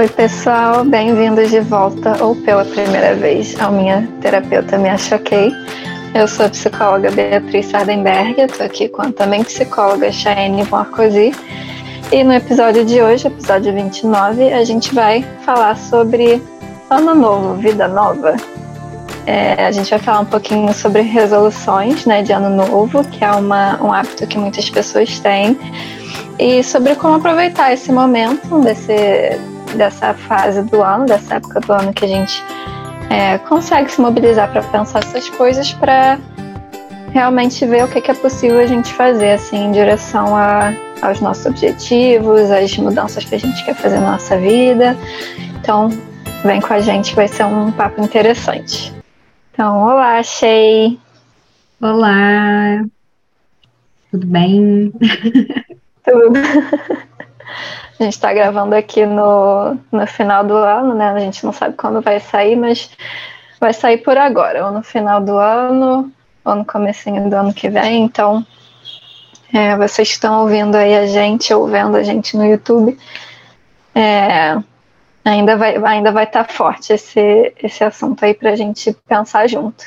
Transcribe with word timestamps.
Oi, 0.00 0.08
pessoal, 0.08 0.82
bem-vindos 0.82 1.50
de 1.50 1.60
volta 1.60 2.24
ou 2.24 2.34
pela 2.34 2.64
primeira 2.64 3.14
vez 3.14 3.54
ao 3.60 3.70
Minha 3.70 4.08
Terapeuta 4.22 4.78
Me 4.78 4.88
Achoquei. 4.88 5.52
Eu 6.14 6.26
sou 6.26 6.46
a 6.46 6.48
psicóloga 6.48 7.10
Beatriz 7.10 7.66
Sardenberg, 7.66 8.40
estou 8.40 8.64
aqui 8.64 8.88
com 8.88 9.02
a 9.02 9.12
também 9.12 9.44
psicóloga 9.44 10.10
Chayenne 10.10 10.66
Marcosi. 10.70 11.32
E 12.10 12.24
no 12.24 12.32
episódio 12.32 12.82
de 12.82 13.02
hoje, 13.02 13.26
episódio 13.26 13.74
29, 13.74 14.50
a 14.54 14.64
gente 14.64 14.94
vai 14.94 15.22
falar 15.44 15.76
sobre 15.76 16.42
Ano 16.88 17.14
Novo, 17.14 17.56
Vida 17.56 17.86
Nova. 17.86 18.36
É, 19.26 19.66
a 19.66 19.70
gente 19.70 19.90
vai 19.90 19.98
falar 19.98 20.20
um 20.20 20.24
pouquinho 20.24 20.72
sobre 20.72 21.02
resoluções 21.02 22.06
né, 22.06 22.22
de 22.22 22.32
Ano 22.32 22.48
Novo, 22.48 23.04
que 23.04 23.22
é 23.22 23.30
uma, 23.32 23.78
um 23.82 23.92
hábito 23.92 24.26
que 24.26 24.38
muitas 24.38 24.70
pessoas 24.70 25.18
têm, 25.18 25.58
e 26.38 26.64
sobre 26.64 26.94
como 26.94 27.16
aproveitar 27.16 27.74
esse 27.74 27.92
momento 27.92 28.60
desse, 28.62 29.38
dessa 29.76 30.14
fase 30.14 30.62
do 30.62 30.82
ano, 30.82 31.06
dessa 31.06 31.36
época 31.36 31.60
do 31.60 31.72
ano 31.72 31.92
que 31.92 32.04
a 32.04 32.08
gente 32.08 32.42
é, 33.10 33.38
consegue 33.38 33.90
se 33.90 34.00
mobilizar 34.00 34.50
para 34.50 34.62
pensar 34.62 35.00
essas 35.00 35.28
coisas 35.30 35.72
para 35.72 36.18
realmente 37.12 37.66
ver 37.66 37.84
o 37.84 37.88
que, 37.88 38.00
que, 38.00 38.10
é 38.10 38.14
possível 38.14 38.60
a 38.60 38.66
gente 38.66 38.92
fazer 38.94 39.32
assim 39.32 39.64
em 39.64 39.72
direção 39.72 40.36
a, 40.36 40.72
aos 41.02 41.20
nossos 41.20 41.44
objetivos, 41.46 42.50
às 42.50 42.76
mudanças 42.76 43.24
que 43.24 43.34
a 43.34 43.38
gente 43.38 43.64
quer 43.64 43.74
fazer 43.74 43.98
na 43.98 44.12
nossa 44.12 44.38
vida. 44.38 44.96
Então, 45.60 45.88
vem 46.44 46.60
com 46.60 46.72
a 46.72 46.80
gente, 46.80 47.14
vai 47.14 47.26
ser 47.26 47.44
um 47.44 47.72
papo 47.72 48.00
interessante. 48.00 48.94
Então, 49.52 49.82
olá, 49.82 50.22
Shei. 50.22 50.98
Olá. 51.80 52.84
Tudo 54.10 54.26
bem? 54.26 54.92
Tudo. 56.04 56.40
A 57.98 58.04
gente 58.04 58.14
está 58.14 58.32
gravando 58.32 58.74
aqui 58.74 59.04
no, 59.04 59.76
no 59.92 60.06
final 60.06 60.44
do 60.44 60.54
ano, 60.54 60.94
né? 60.94 61.10
A 61.10 61.18
gente 61.18 61.44
não 61.44 61.52
sabe 61.52 61.76
quando 61.76 62.00
vai 62.00 62.20
sair, 62.20 62.56
mas 62.56 62.90
vai 63.60 63.72
sair 63.72 63.98
por 63.98 64.16
agora, 64.16 64.66
ou 64.66 64.72
no 64.72 64.82
final 64.82 65.20
do 65.20 65.36
ano, 65.36 66.10
ou 66.44 66.54
no 66.54 66.64
comecinho 66.64 67.28
do 67.28 67.36
ano 67.36 67.52
que 67.52 67.68
vem. 67.68 68.04
Então, 68.04 68.44
é, 69.52 69.76
vocês 69.76 70.08
estão 70.08 70.42
ouvindo 70.42 70.76
aí 70.76 70.96
a 70.96 71.06
gente, 71.06 71.52
ou 71.52 71.66
vendo 71.66 71.96
a 71.96 72.02
gente 72.02 72.36
no 72.36 72.46
YouTube, 72.46 72.96
é, 73.94 74.56
ainda 75.24 75.56
vai 75.56 75.76
ainda 75.76 76.12
vai 76.12 76.24
estar 76.24 76.44
tá 76.44 76.52
forte 76.52 76.92
esse, 76.92 77.52
esse 77.62 77.84
assunto 77.84 78.24
aí 78.24 78.32
para 78.32 78.50
a 78.50 78.56
gente 78.56 78.92
pensar 79.06 79.48
junto. 79.48 79.84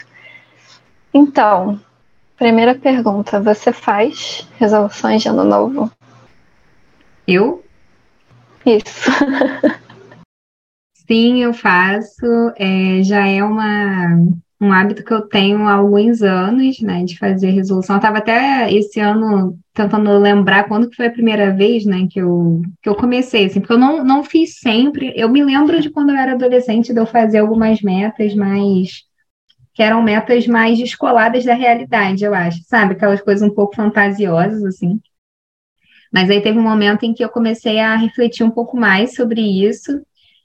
Então, 1.13 1.79
primeira 2.37 2.75
pergunta, 2.75 3.39
você 3.39 3.71
faz 3.71 4.47
resoluções 4.57 5.21
de 5.21 5.29
ano 5.29 5.43
novo? 5.43 5.91
Eu? 7.27 7.63
Isso. 8.65 9.09
Sim, 11.07 11.43
eu 11.43 11.53
faço. 11.53 12.25
É, 12.57 13.03
já 13.03 13.27
é 13.27 13.43
uma, 13.43 14.07
um 14.59 14.71
hábito 14.71 15.03
que 15.03 15.13
eu 15.13 15.21
tenho 15.21 15.67
há 15.67 15.73
alguns 15.73 16.21
anos, 16.21 16.79
né, 16.81 17.03
de 17.03 17.17
fazer 17.17 17.51
resolução. 17.51 17.95
Eu 17.95 17.99
estava 17.99 18.17
até 18.19 18.71
esse 18.73 18.99
ano 18.99 19.57
tentando 19.73 20.17
lembrar 20.17 20.67
quando 20.67 20.89
que 20.89 20.95
foi 20.95 21.07
a 21.07 21.11
primeira 21.11 21.53
vez, 21.53 21.85
né, 21.85 22.07
que 22.09 22.19
eu, 22.19 22.61
que 22.81 22.87
eu 22.87 22.95
comecei, 22.95 23.45
assim, 23.45 23.59
porque 23.59 23.73
eu 23.73 23.77
não, 23.77 24.03
não 24.03 24.23
fiz 24.23 24.59
sempre. 24.59 25.13
Eu 25.15 25.29
me 25.29 25.43
lembro 25.43 25.81
de 25.81 25.89
quando 25.89 26.11
eu 26.11 26.17
era 26.17 26.33
adolescente 26.33 26.93
de 26.93 26.99
eu 26.99 27.05
fazer 27.05 27.39
algumas 27.39 27.81
metas 27.81 28.33
mais 28.33 29.03
que 29.73 29.81
eram 29.81 30.03
metas 30.03 30.45
mais 30.47 30.77
descoladas 30.77 31.43
da 31.45 31.55
realidade, 31.55 32.23
eu 32.23 32.33
acho, 32.33 32.59
sabe? 32.65 32.93
Aquelas 32.93 33.21
coisas 33.21 33.47
um 33.47 33.53
pouco 33.53 33.75
fantasiosas, 33.75 34.63
assim. 34.63 34.99
Mas 36.13 36.29
aí 36.29 36.39
teve 36.41 36.59
um 36.59 36.63
momento 36.63 37.03
em 37.03 37.13
que 37.13 37.25
eu 37.25 37.29
comecei 37.29 37.79
a 37.79 37.95
refletir 37.95 38.43
um 38.43 38.51
pouco 38.51 38.77
mais 38.77 39.15
sobre 39.15 39.41
isso. 39.41 39.99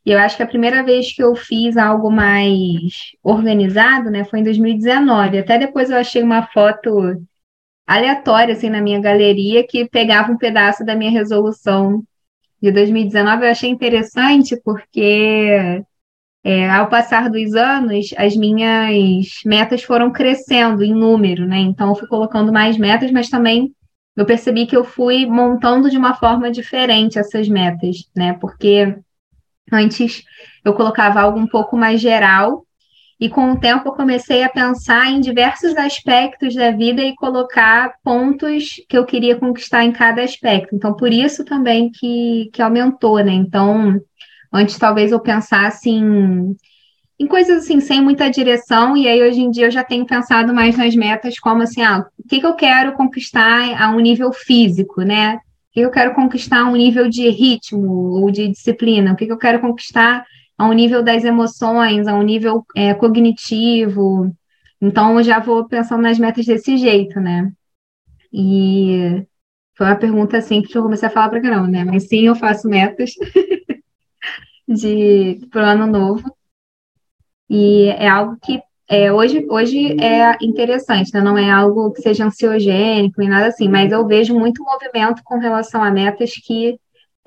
E 0.07 0.11
eu 0.11 0.19
acho 0.19 0.39
que 0.39 0.43
a 0.43 0.47
primeira 0.47 0.83
vez 0.83 1.13
que 1.13 1.23
eu 1.23 1.37
fiz 1.37 1.77
algo 1.77 2.11
mais 2.11 3.13
organizado, 3.23 4.11
né, 4.11 4.25
foi 4.25 4.41
em 4.41 4.45
2019. 4.45 5.39
Até 5.39 5.59
depois 5.59 5.91
eu 5.91 5.99
achei 5.99 6.23
uma 6.23 6.47
foto 6.47 7.23
aleatória 7.87 8.55
assim 8.55 8.71
na 8.71 8.81
minha 8.81 8.99
galeria 8.99 9.67
que 9.67 9.87
pegava 9.87 10.33
um 10.33 10.39
pedaço 10.39 10.85
da 10.87 10.95
minha 10.97 11.11
resolução 11.11 12.03
de 12.63 12.73
2019. 12.73 13.45
Eu 13.45 13.51
achei 13.51 13.69
interessante 13.69 14.59
porque 14.65 15.83
é, 16.43 16.71
ao 16.71 16.89
passar 16.89 17.29
dos 17.29 17.55
anos, 17.55 18.15
as 18.17 18.35
minhas 18.35 19.27
metas 19.45 19.83
foram 19.83 20.11
crescendo 20.11 20.83
em 20.83 20.95
número, 20.95 21.47
né? 21.47 21.59
Então, 21.59 21.91
eu 21.91 21.95
fui 21.95 22.09
colocando 22.09 22.51
mais 22.51 22.79
metas, 22.79 23.11
mas 23.11 23.29
também 23.29 23.75
eu 24.19 24.27
percebi 24.27 24.67
que 24.67 24.77
eu 24.77 24.83
fui 24.83 25.25
montando 25.27 25.89
de 25.89 25.97
uma 25.97 26.13
forma 26.13 26.51
diferente 26.51 27.21
essas 27.21 27.49
metas, 27.49 27.99
né? 28.17 28.33
Porque 28.41 28.99
antes 29.73 30.25
eu 30.65 30.75
colocava 30.75 31.21
algo 31.21 31.39
um 31.39 31.47
pouco 31.47 31.77
mais 31.77 32.01
geral 32.01 32.67
e 33.21 33.29
com 33.29 33.53
o 33.53 33.61
tempo 33.61 33.89
eu 33.89 33.93
comecei 33.93 34.43
a 34.43 34.49
pensar 34.49 35.09
em 35.09 35.21
diversos 35.21 35.77
aspectos 35.77 36.53
da 36.57 36.73
vida 36.73 37.01
e 37.01 37.15
colocar 37.15 37.95
pontos 38.03 38.83
que 38.89 38.99
eu 38.99 39.05
queria 39.05 39.37
conquistar 39.37 39.85
em 39.85 39.93
cada 39.93 40.21
aspecto. 40.23 40.75
Então, 40.75 40.95
por 40.95 41.13
isso 41.13 41.45
também 41.45 41.89
que, 41.89 42.51
que 42.53 42.61
aumentou, 42.61 43.19
né? 43.23 43.33
Então, 43.33 44.01
antes 44.53 44.77
talvez 44.79 45.13
eu 45.13 45.21
pensasse 45.21 45.91
em 45.91 46.57
em 47.19 47.27
coisas 47.27 47.65
assim, 47.65 47.81
sem 47.81 48.01
muita 48.01 48.31
direção, 48.31 48.97
e 48.97 49.09
aí 49.09 49.21
hoje 49.23 49.41
em 49.41 49.51
dia 49.51 49.67
eu 49.67 49.71
já 49.71 49.83
tenho 49.83 50.07
pensado 50.07 50.55
mais 50.55 50.77
nas 50.77 50.95
metas 50.95 51.39
como 51.39 51.63
assim, 51.63 51.83
ah, 51.83 52.07
o 52.17 52.29
que, 52.29 52.39
que 52.39 52.47
eu 52.47 52.55
quero 52.55 52.93
conquistar 52.93 53.81
a 53.81 53.91
um 53.91 53.99
nível 53.99 54.33
físico, 54.33 55.03
né? 55.03 55.37
O 55.37 55.41
que 55.73 55.81
eu 55.81 55.91
quero 55.91 56.15
conquistar 56.15 56.61
a 56.61 56.69
um 56.69 56.77
nível 56.77 57.09
de 57.09 57.29
ritmo 57.29 58.21
ou 58.21 58.31
de 58.31 58.49
disciplina? 58.49 59.13
O 59.13 59.17
que, 59.17 59.27
que 59.27 59.33
eu 59.33 59.39
quero 59.39 59.61
conquistar 59.61 60.25
a 60.57 60.67
um 60.67 60.73
nível 60.73 61.03
das 61.03 61.25
emoções, 61.25 62.07
a 62.07 62.15
um 62.15 62.23
nível 62.23 62.65
é, 62.77 62.95
cognitivo? 62.95 64.33
Então, 64.81 65.19
eu 65.19 65.25
já 65.25 65.41
vou 65.41 65.67
pensando 65.67 66.03
nas 66.03 66.19
metas 66.19 66.47
desse 66.47 66.77
jeito, 66.77 67.21
né? 67.21 67.51
E 68.33 69.25
foi 69.77 69.87
uma 69.87 69.97
pergunta 69.97 70.39
assim 70.39 70.63
que 70.63 70.77
eu 70.77 70.83
comecei 70.83 71.09
a 71.09 71.11
falar 71.11 71.31
para 71.31 71.43
caramba, 71.43 71.69
né? 71.69 71.85
Mas 71.85 72.09
sim, 72.09 72.27
eu 72.27 72.37
faço 72.37 72.69
metas 72.69 73.11
de 74.69 75.41
pro 75.51 75.61
ano 75.63 75.87
novo. 75.87 76.38
E 77.49 77.89
é 77.89 78.09
algo 78.09 78.37
que 78.43 78.61
é, 78.89 79.13
hoje, 79.13 79.47
hoje 79.51 80.01
é 80.01 80.37
interessante, 80.41 81.13
né? 81.13 81.21
não 81.21 81.37
é 81.37 81.51
algo 81.51 81.93
que 81.93 82.01
seja 82.01 82.25
ansiogênico 82.25 83.21
nem 83.21 83.29
nada 83.29 83.49
assim, 83.49 83.69
mas 83.69 83.93
eu 83.93 84.07
vejo 84.07 84.39
muito 84.39 84.65
movimento 84.65 85.23
com 85.23 85.39
relação 85.39 85.83
a 85.85 85.91
metas 85.91 86.33
que 86.33 86.79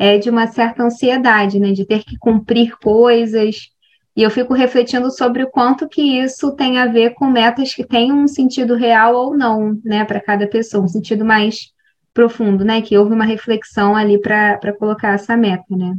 é 0.01 0.17
de 0.17 0.31
uma 0.31 0.47
certa 0.47 0.81
ansiedade, 0.83 1.59
né? 1.59 1.73
De 1.73 1.85
ter 1.85 2.03
que 2.03 2.17
cumprir 2.17 2.75
coisas. 2.79 3.69
E 4.15 4.23
eu 4.23 4.31
fico 4.31 4.51
refletindo 4.55 5.11
sobre 5.11 5.43
o 5.43 5.51
quanto 5.51 5.87
que 5.87 6.01
isso 6.01 6.55
tem 6.55 6.79
a 6.79 6.87
ver 6.87 7.11
com 7.13 7.27
metas 7.27 7.75
que 7.75 7.85
têm 7.85 8.11
um 8.11 8.27
sentido 8.27 8.75
real 8.75 9.13
ou 9.15 9.37
não, 9.37 9.79
né, 9.85 10.03
para 10.03 10.19
cada 10.19 10.47
pessoa, 10.47 10.83
um 10.83 10.87
sentido 10.87 11.23
mais 11.23 11.71
profundo, 12.15 12.65
né? 12.65 12.81
Que 12.81 12.97
houve 12.97 13.13
uma 13.13 13.25
reflexão 13.25 13.95
ali 13.95 14.19
para 14.19 14.73
colocar 14.79 15.13
essa 15.13 15.37
meta, 15.37 15.77
né? 15.77 15.95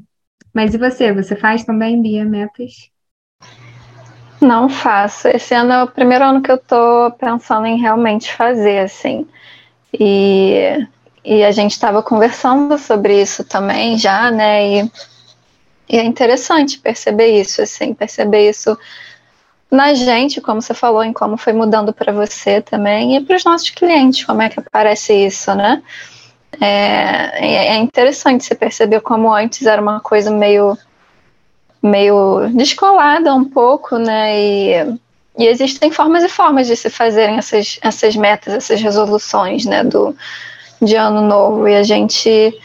Mas 0.53 0.75
e 0.75 0.79
você? 0.79 1.13
Você 1.13 1.37
faz 1.37 1.65
também, 1.65 2.03
Bia, 2.03 2.25
metas? 2.25 2.92
Não 4.43 4.69
faço. 4.69 5.29
Esse 5.29 5.55
ano 5.55 5.73
é 5.73 5.85
o 5.85 5.87
primeiro 5.87 6.25
ano 6.25 6.43
que 6.43 6.51
eu 6.51 6.59
tô 6.59 7.13
pensando 7.13 7.65
em 7.65 7.81
realmente 7.81 8.33
fazer, 8.35 8.81
assim. 8.81 9.25
E, 9.93 10.85
e 11.25 11.45
a 11.45 11.53
gente 11.53 11.71
estava 11.71 12.03
conversando 12.03 12.77
sobre 12.77 13.23
isso 13.23 13.45
também 13.45 13.97
já, 13.97 14.33
né? 14.33 14.67
E, 14.67 14.93
e 15.89 15.97
é 15.97 16.03
interessante 16.03 16.81
perceber 16.81 17.41
isso, 17.41 17.63
assim, 17.63 17.95
perceber 17.95 18.51
isso 18.51 18.77
na 19.71 19.95
gente, 19.95 20.41
como 20.41 20.61
você 20.61 20.75
falou, 20.75 21.05
em 21.05 21.13
como 21.13 21.37
foi 21.37 21.53
mudando 21.53 21.93
para 21.93 22.13
você 22.13 22.61
também, 22.61 23.17
e 23.17 23.21
para 23.21 23.37
os 23.37 23.45
nossos 23.45 23.71
clientes, 23.71 24.25
como 24.25 24.43
é 24.43 24.49
que 24.49 24.59
aparece 24.59 25.15
isso, 25.15 25.55
né? 25.55 25.81
É, 26.61 27.75
é 27.75 27.77
interessante 27.77 28.45
você 28.45 28.57
perceber 28.57 29.01
como 29.03 29.33
antes 29.33 29.65
era 29.67 29.81
uma 29.81 30.01
coisa 30.01 30.33
meio 30.33 30.77
meio 31.83 32.49
descolada 32.55 33.35
um 33.35 33.45
pouco, 33.45 33.99
né? 33.99 34.39
E, 34.39 34.99
e 35.39 35.47
existem 35.47 35.91
formas 35.91 36.23
e 36.23 36.29
formas 36.29 36.67
de 36.67 36.77
se 36.77 36.89
fazerem 36.89 37.37
essas, 37.39 37.79
essas 37.83 38.15
metas, 38.15 38.55
essas 38.55 38.81
resoluções, 38.81 39.65
né? 39.65 39.83
Do, 39.83 40.15
de 40.81 40.97
ano 40.97 41.21
novo. 41.21 41.67
E 41.67 41.75
a 41.75 41.83
gente 41.83 42.57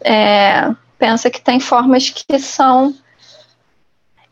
é, 0.00 0.70
pensa 0.98 1.28
que 1.30 1.40
tem 1.40 1.58
formas 1.58 2.10
que 2.10 2.38
são 2.38 2.94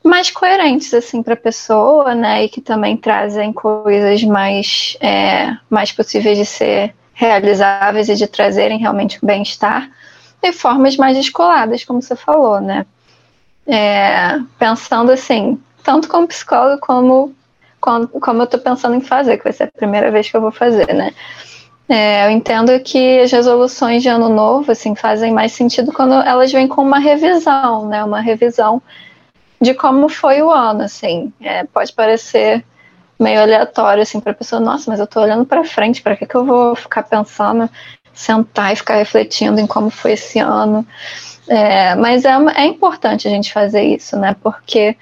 mais 0.03 0.31
coerentes 0.31 0.95
assim 0.95 1.23
para 1.23 1.35
a 1.35 1.37
pessoa, 1.37 2.15
né, 2.15 2.45
e 2.45 2.49
que 2.49 2.61
também 2.61 2.97
trazem 2.97 3.53
coisas 3.53 4.23
mais 4.23 4.97
é, 5.01 5.57
mais 5.69 5.93
possíveis 5.93 6.39
de 6.39 6.47
ser 6.47 6.95
realizáveis 7.13 8.09
e 8.09 8.15
de 8.15 8.27
trazerem 8.27 8.79
realmente 8.79 9.19
bem-estar, 9.21 9.91
e 10.41 10.53
formas 10.53 10.97
mais 10.97 11.17
descoladas, 11.17 11.85
como 11.85 12.01
você 12.01 12.15
falou, 12.15 12.61
né 12.61 12.87
é, 13.69 14.41
pensando 14.59 15.13
assim, 15.13 15.61
tanto 15.85 16.09
como 16.09 16.27
psicólogo 16.27 16.81
como, 16.81 17.35
como, 17.81 18.09
como 18.09 18.41
eu 18.41 18.45
estou 18.45 18.59
pensando 18.59 18.95
em 18.97 19.01
fazer, 19.01 19.37
que 19.37 19.45
vai 19.45 19.53
ser 19.53 19.65
a 19.65 19.69
primeira 19.69 20.11
vez 20.11 20.31
que 20.31 20.37
eu 20.37 20.41
vou 20.41 20.51
fazer, 20.51 20.93
né? 20.95 21.13
É, 21.87 22.27
eu 22.27 22.31
entendo 22.31 22.79
que 22.81 23.21
as 23.21 23.31
resoluções 23.31 24.03
de 24.03 24.09
ano 24.09 24.29
novo 24.29 24.73
assim 24.73 24.95
fazem 24.95 25.33
mais 25.33 25.53
sentido 25.53 25.91
quando 25.93 26.15
elas 26.15 26.53
vêm 26.53 26.69
com 26.69 26.83
uma 26.83 26.99
revisão, 26.99 27.87
né? 27.87 28.03
Uma 28.05 28.21
revisão 28.21 28.83
de 29.61 29.75
como 29.75 30.09
foi 30.09 30.43
o 30.43 30.51
ano, 30.51 30.83
assim. 30.83 31.33
É, 31.41 31.65
pode 31.65 31.93
parecer 31.93 32.65
meio 33.19 33.41
aleatório 33.41 34.03
assim 34.03 34.21
para 34.21 34.33
a 34.33 34.35
pessoa, 34.35 34.61
nossa, 34.61 34.91
mas 34.91 35.01
eu 35.01 35.05
estou 35.05 35.23
olhando 35.23 35.45
para 35.45 35.65
frente, 35.65 36.03
para 36.03 36.17
que 36.17 36.27
que 36.27 36.35
eu 36.35 36.45
vou 36.45 36.75
ficar 36.77 37.03
pensando, 37.03 37.69
sentar 38.15 38.73
e 38.73 38.77
ficar 38.77 38.97
refletindo 38.97 39.61
em 39.61 39.67
como 39.67 39.91
foi 39.91 40.13
esse 40.13 40.39
ano? 40.39 40.87
É, 41.49 41.95
mas 41.95 42.25
é, 42.25 42.33
é 42.57 42.65
importante 42.67 43.27
a 43.27 43.31
gente 43.31 43.53
fazer 43.53 43.83
isso, 43.83 44.17
né? 44.19 44.37
Porque 44.43 44.97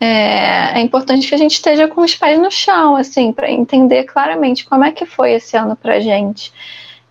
é, 0.00 0.78
é, 0.78 0.80
importante 0.80 1.28
que 1.28 1.34
a 1.34 1.38
gente 1.38 1.52
esteja 1.52 1.86
com 1.88 2.00
os 2.00 2.14
pés 2.14 2.38
no 2.38 2.50
chão, 2.50 2.96
assim, 2.96 3.32
para 3.32 3.50
entender 3.50 4.04
claramente 4.04 4.64
como 4.64 4.84
é 4.84 4.92
que 4.92 5.06
foi 5.06 5.32
esse 5.32 5.56
ano 5.56 5.76
para 5.76 5.94
a 5.94 6.00
gente. 6.00 6.52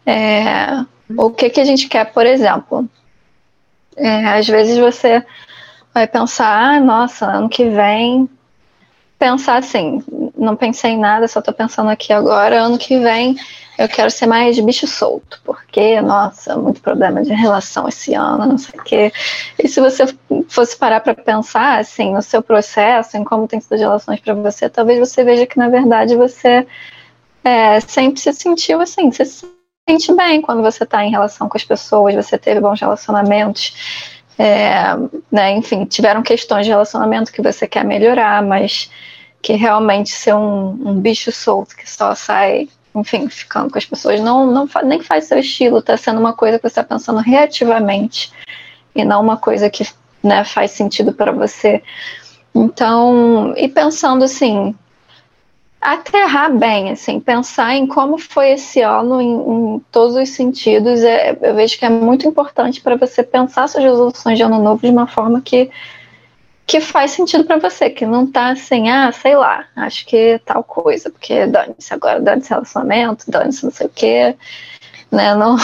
É, 0.06 0.84
o 1.18 1.30
que, 1.30 1.50
que 1.50 1.62
a 1.62 1.66
gente 1.66 1.88
quer, 1.88 2.12
por 2.12 2.26
exemplo. 2.26 2.88
É, 3.96 4.26
às 4.26 4.48
vezes 4.48 4.78
você 4.78 5.24
vai 5.94 6.08
pensar, 6.08 6.76
ah, 6.76 6.80
nossa, 6.80 7.26
ano 7.28 7.50
que 7.50 7.70
vem. 7.70 8.28
Pensar 9.20 9.58
assim, 9.58 10.04
não 10.44 10.56
pensei 10.56 10.92
em 10.92 11.00
nada, 11.00 11.28
só 11.28 11.40
estou 11.40 11.54
pensando 11.54 11.90
aqui 11.90 12.12
agora, 12.14 12.62
ano 12.62 12.78
que 12.78 13.00
vem 13.00 13.36
eu 13.78 13.90
quero 13.90 14.12
ser 14.12 14.28
mais 14.28 14.60
bicho 14.60 14.86
solto, 14.86 15.42
porque, 15.44 16.00
nossa, 16.00 16.56
muito 16.56 16.80
problema 16.80 17.24
de 17.24 17.34
relação 17.34 17.88
esse 17.88 18.14
ano, 18.14 18.46
não 18.46 18.58
sei 18.58 18.80
o 18.80 18.84
quê. 18.84 19.12
E 19.58 19.68
se 19.68 19.82
você 19.82 20.06
fosse 20.48 20.78
parar 20.78 21.00
para 21.00 21.16
pensar, 21.16 21.80
assim, 21.80 22.14
no 22.14 22.22
seu 22.22 22.42
processo, 22.44 23.18
em 23.18 23.24
como 23.24 23.48
tem 23.48 23.60
sido 23.60 23.74
as 23.74 23.82
relações 23.82 24.20
para 24.20 24.34
você, 24.36 24.70
talvez 24.70 25.00
você 25.00 25.24
veja 25.24 25.48
que, 25.48 25.58
na 25.58 25.70
verdade, 25.70 26.16
você 26.16 26.68
é, 27.44 27.80
sempre 27.80 28.20
se 28.20 28.32
sentiu 28.34 28.80
assim, 28.80 29.12
você 29.12 29.26
se 29.26 29.46
sente 29.90 30.14
bem 30.14 30.42
quando 30.42 30.62
você 30.62 30.84
está 30.84 31.04
em 31.04 31.10
relação 31.10 31.50
com 31.50 31.58
as 31.58 31.64
pessoas, 31.64 32.14
você 32.14 32.38
teve 32.38 32.60
bons 32.60 32.80
relacionamentos. 32.80 34.14
É, 34.38 34.96
né, 35.32 35.52
enfim, 35.52 35.86
tiveram 35.86 36.24
questões 36.24 36.66
de 36.66 36.72
relacionamento 36.72 37.32
que 37.32 37.42
você 37.42 37.68
quer 37.68 37.86
melhorar, 37.86 38.42
mas 38.42 38.90
que 39.44 39.54
realmente 39.54 40.10
ser 40.10 40.34
um, 40.34 40.70
um 40.70 41.00
bicho 41.00 41.32
solto 41.32 41.76
que 41.76 41.90
só 41.90 42.16
sai 42.16 42.70
enfim, 42.96 43.28
ficando 43.28 43.72
com 43.72 43.78
as 43.78 43.86
pessoas, 43.86 44.22
não, 44.22 44.46
não 44.46 44.70
nem 44.84 45.02
faz 45.02 45.26
seu 45.26 45.40
estilo, 45.40 45.80
está 45.80 45.98
sendo 45.98 46.20
uma 46.20 46.34
coisa 46.34 46.58
que 46.58 46.62
você 46.62 46.80
está 46.80 46.84
pensando 46.84 47.20
reativamente 47.20 48.32
e 48.96 49.04
não 49.04 49.20
uma 49.20 49.36
coisa 49.36 49.70
que 49.70 49.84
né, 50.22 50.44
faz 50.44 50.72
sentido 50.72 51.12
para 51.12 51.32
você. 51.32 51.82
Então, 52.54 53.54
e 53.58 53.68
pensando 53.68 54.24
assim, 54.24 54.76
aterrar 55.82 56.56
bem, 56.56 56.92
assim, 56.92 57.20
pensar 57.20 57.74
em 57.76 57.88
como 57.88 58.20
foi 58.20 58.52
esse 58.52 58.82
ano 58.82 59.20
em, 59.20 59.34
em 59.76 59.80
todos 59.92 60.16
os 60.16 60.30
sentidos, 60.30 61.04
é, 61.04 61.36
eu 61.42 61.56
vejo 61.56 61.80
que 61.80 61.86
é 61.86 61.90
muito 61.90 62.28
importante 62.28 62.80
para 62.80 62.96
você 62.96 63.24
pensar 63.24 63.68
suas 63.68 63.84
resoluções 63.84 64.38
de 64.38 64.44
ano 64.44 64.62
novo 64.62 64.82
de 64.82 64.92
uma 64.92 65.08
forma 65.08 65.42
que 65.42 65.72
que 66.66 66.80
faz 66.80 67.12
sentido 67.12 67.44
para 67.44 67.58
você, 67.58 67.90
que 67.90 68.06
não 68.06 68.26
tá 68.26 68.50
assim, 68.50 68.90
ah, 68.90 69.12
sei 69.12 69.36
lá, 69.36 69.68
acho 69.76 70.06
que 70.06 70.40
tal 70.46 70.64
coisa, 70.64 71.10
porque 71.10 71.46
dane-se 71.46 71.94
agora, 71.94 72.22
dane-se 72.22 72.50
relacionamento, 72.50 73.30
dane-se 73.30 73.64
não 73.64 73.72
sei 73.72 73.88
o 73.88 73.90
quê, 73.90 74.38
né? 75.12 75.36
Não... 75.36 75.58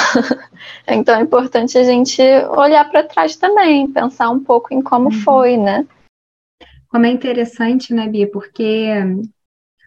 então 0.87 1.15
é 1.15 1.21
importante 1.21 1.77
a 1.77 1.83
gente 1.83 2.21
olhar 2.49 2.89
para 2.89 3.03
trás 3.03 3.35
também, 3.35 3.89
pensar 3.91 4.29
um 4.29 4.39
pouco 4.39 4.73
em 4.73 4.81
como 4.81 5.05
uhum. 5.05 5.21
foi, 5.21 5.57
né? 5.57 5.85
Como 6.89 7.05
é 7.05 7.09
interessante, 7.09 7.93
né, 7.93 8.07
Bia, 8.07 8.29
porque 8.29 8.89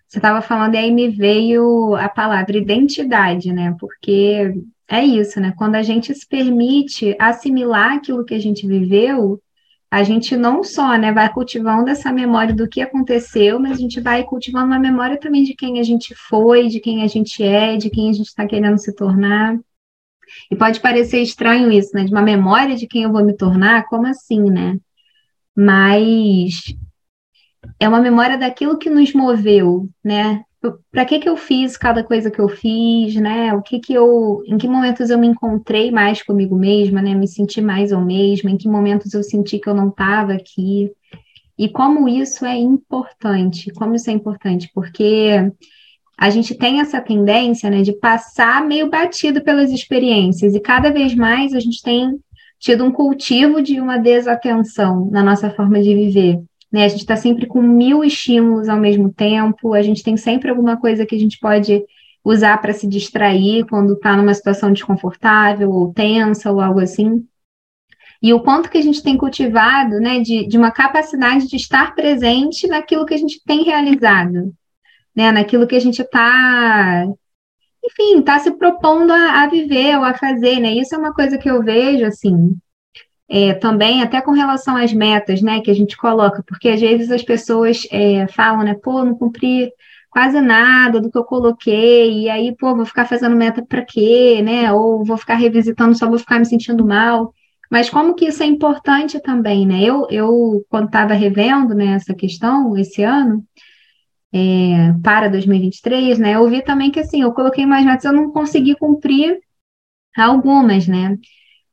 você 0.09 0.19
estava 0.19 0.41
falando 0.41 0.75
e 0.75 0.79
aí 0.79 0.91
me 0.91 1.09
veio 1.09 1.95
a 1.97 2.09
palavra 2.09 2.57
identidade, 2.57 3.53
né? 3.53 3.75
Porque 3.79 4.55
é 4.89 5.05
isso, 5.05 5.41
né? 5.41 5.53
Quando 5.57 5.75
a 5.75 5.83
gente 5.83 6.15
se 6.15 6.27
permite 6.27 7.17
assimilar 7.19 7.95
aquilo 7.95 8.25
que 8.25 8.35
a 8.35 8.39
gente 8.39 8.67
viveu, 8.67 9.41
a 9.93 10.03
gente 10.03 10.35
não 10.39 10.65
só 10.65 10.97
né, 10.97 11.13
vai 11.13 11.31
cultivando 11.31 11.91
essa 11.91 12.11
memória 12.11 12.55
do 12.55 12.67
que 12.67 12.81
aconteceu, 12.81 13.61
mas 13.61 13.73
a 13.73 13.75
gente 13.75 14.01
vai 14.01 14.25
cultivando 14.25 14.69
uma 14.69 14.79
memória 14.79 15.21
também 15.21 15.45
de 15.45 15.55
quem 15.55 15.79
a 15.79 15.83
gente 15.83 16.15
foi, 16.15 16.69
de 16.69 16.81
quem 16.81 17.03
a 17.03 17.07
gente 17.07 17.43
é, 17.43 17.77
de 17.77 17.91
quem 17.91 18.09
a 18.09 18.13
gente 18.15 18.29
está 18.29 18.47
querendo 18.47 18.79
se 18.79 18.95
tornar. 18.95 19.55
E 20.51 20.57
pode 20.57 20.81
parecer 20.81 21.21
estranho 21.21 21.71
isso, 21.71 21.91
né? 21.95 22.05
De 22.05 22.11
uma 22.11 22.23
memória 22.23 22.75
de 22.75 22.87
quem 22.87 23.03
eu 23.03 23.13
vou 23.13 23.23
me 23.23 23.37
tornar, 23.37 23.85
como 23.85 24.07
assim, 24.07 24.51
né? 24.51 24.79
Mas 25.55 26.75
é 27.79 27.87
uma 27.87 28.01
memória 28.01 28.39
daquilo 28.39 28.79
que 28.79 28.89
nos 28.89 29.13
moveu, 29.13 29.91
né? 30.03 30.43
Para 30.91 31.05
que 31.05 31.19
que 31.19 31.29
eu 31.29 31.37
fiz 31.37 31.77
cada 31.77 32.05
coisa 32.05 32.31
que 32.31 32.41
eu 32.41 32.49
fiz, 32.49 33.15
né? 33.17 33.53
O 33.55 33.63
que 33.63 33.81
que 33.81 33.93
eu, 33.93 34.43
em 34.47 34.57
que 34.57 34.69
momentos 34.69 35.11
eu 35.11 35.19
me 35.19 35.27
encontrei 35.27 35.91
mais 35.91 36.23
comigo 36.23 36.57
mesma, 36.57 37.03
né? 37.03 37.15
Me 37.15 37.27
senti 37.27 37.61
mais 37.61 37.91
eu 37.91 38.01
mesma, 38.01 38.51
em 38.51 38.57
que 38.57 38.69
momentos 38.69 39.13
eu 39.13 39.23
senti 39.23 39.59
que 39.59 39.69
eu 39.69 39.75
não 39.75 39.89
estava 39.89 40.33
aqui. 40.35 40.91
E 41.59 41.69
como 41.69 42.09
isso 42.09 42.45
é 42.45 42.57
importante, 42.57 43.73
como 43.73 43.95
isso 43.95 44.09
é 44.09 44.13
importante, 44.13 44.71
porque 44.75 45.53
a 46.17 46.31
gente 46.31 46.55
tem 46.55 46.81
essa 46.81 47.01
tendência, 47.01 47.69
né, 47.69 47.83
de 47.83 47.93
passar 47.93 48.65
meio 48.65 48.89
batido 48.89 49.43
pelas 49.43 49.71
experiências 49.71 50.55
e 50.55 50.61
cada 50.61 50.91
vez 50.91 51.15
mais 51.15 51.53
a 51.53 51.61
gente 51.61 51.83
tem 51.83 52.19
tido 52.61 52.85
um 52.85 52.93
cultivo 52.93 53.61
de 53.61 53.81
uma 53.81 53.99
desatenção 53.99 55.11
na 55.11 55.23
nossa 55.23 55.51
forma 55.51 55.83
de 55.83 55.95
viver. 55.95 56.41
Né? 56.73 56.85
A 56.85 56.89
gente 56.89 57.01
está 57.01 57.17
sempre 57.17 57.47
com 57.47 57.61
mil 57.61 58.03
estímulos 58.03 58.69
ao 58.69 58.81
mesmo 58.81 59.13
tempo, 59.13 59.75
a 59.75 59.83
gente 59.83 60.03
tem 60.03 60.17
sempre 60.17 60.49
alguma 60.49 60.81
coisa 60.81 61.05
que 61.05 61.15
a 61.15 61.19
gente 61.19 61.39
pode 61.39 61.85
usar 62.25 62.57
para 62.59 62.73
se 62.73 62.87
distrair 62.87 63.67
quando 63.67 63.95
está 63.95 64.17
numa 64.17 64.33
situação 64.33 64.73
desconfortável 64.73 65.71
ou 65.71 65.93
tensa 65.93 66.51
ou 66.51 66.61
algo 66.61 66.81
assim. 66.81 67.27
E 68.23 68.33
o 68.33 68.41
quanto 68.41 68.71
que 68.71 68.79
a 68.79 68.83
gente 68.83 69.03
tem 69.03 69.19
cultivado 69.19 69.99
né, 69.99 70.21
de, 70.21 70.47
de 70.47 70.57
uma 70.57 70.71
capacidade 70.71 71.49
de 71.49 71.57
estar 71.57 71.95
presente 71.95 72.69
naquilo 72.69 73.05
que 73.05 73.15
a 73.15 73.19
gente 73.19 73.43
tem 73.45 73.65
realizado, 73.65 74.55
né, 75.15 75.33
naquilo 75.33 75.67
que 75.67 75.75
a 75.75 75.81
gente 75.81 76.01
está, 76.01 77.05
enfim, 77.85 78.21
está 78.21 78.39
se 78.39 78.53
propondo 78.53 79.11
a, 79.11 79.43
a, 79.43 79.49
viver 79.49 79.99
ou 79.99 80.05
a 80.05 80.15
fazer. 80.15 80.61
Né? 80.61 80.75
Isso 80.75 80.95
é 80.95 80.99
uma 80.99 81.13
coisa 81.13 81.37
que 81.37 81.51
eu 81.51 81.65
vejo 81.65 82.07
assim, 82.07 82.57
é, 83.35 83.55
também 83.55 84.03
até 84.03 84.21
com 84.21 84.33
relação 84.33 84.77
às 84.77 84.93
metas, 84.93 85.41
né, 85.41 85.63
que 85.63 85.71
a 85.71 85.75
gente 85.75 85.97
coloca, 85.97 86.43
porque 86.47 86.69
às 86.69 86.79
vezes 86.79 87.11
as 87.11 87.23
pessoas 87.23 87.89
é, 87.91 88.27
falam, 88.29 88.63
né, 88.63 88.75
pô, 88.75 89.03
não 89.03 89.15
cumpri 89.15 89.73
quase 90.11 90.39
nada 90.43 91.01
do 91.01 91.11
que 91.11 91.17
eu 91.17 91.25
coloquei, 91.25 92.25
e 92.25 92.29
aí, 92.29 92.55
pô, 92.55 92.77
vou 92.77 92.85
ficar 92.85 93.07
fazendo 93.07 93.35
meta 93.35 93.65
para 93.65 93.83
quê, 93.83 94.43
né, 94.45 94.71
ou 94.71 95.03
vou 95.03 95.17
ficar 95.17 95.37
revisitando, 95.37 95.97
só 95.97 96.07
vou 96.07 96.19
ficar 96.19 96.39
me 96.39 96.45
sentindo 96.45 96.85
mal. 96.87 97.33
Mas 97.71 97.89
como 97.89 98.15
que 98.15 98.27
isso 98.27 98.43
é 98.43 98.47
importante 98.47 99.19
também, 99.19 99.67
né? 99.67 99.83
Eu, 99.83 100.07
eu 100.11 100.63
quando 100.69 100.87
estava 100.89 101.15
revendo 101.15 101.75
né, 101.75 101.95
essa 101.95 102.15
questão 102.15 102.77
esse 102.77 103.03
ano, 103.03 103.43
é, 104.31 104.93
para 105.03 105.29
2023, 105.29 106.19
né, 106.19 106.35
eu 106.37 106.47
vi 106.51 106.63
também 106.63 106.91
que 106.91 107.01
assim, 107.01 107.23
eu 107.23 107.33
coloquei 107.33 107.65
mais 107.65 107.87
metas, 107.87 108.05
eu 108.05 108.13
não 108.13 108.31
consegui 108.31 108.75
cumprir 108.77 109.41
algumas, 110.15 110.87
né? 110.87 111.17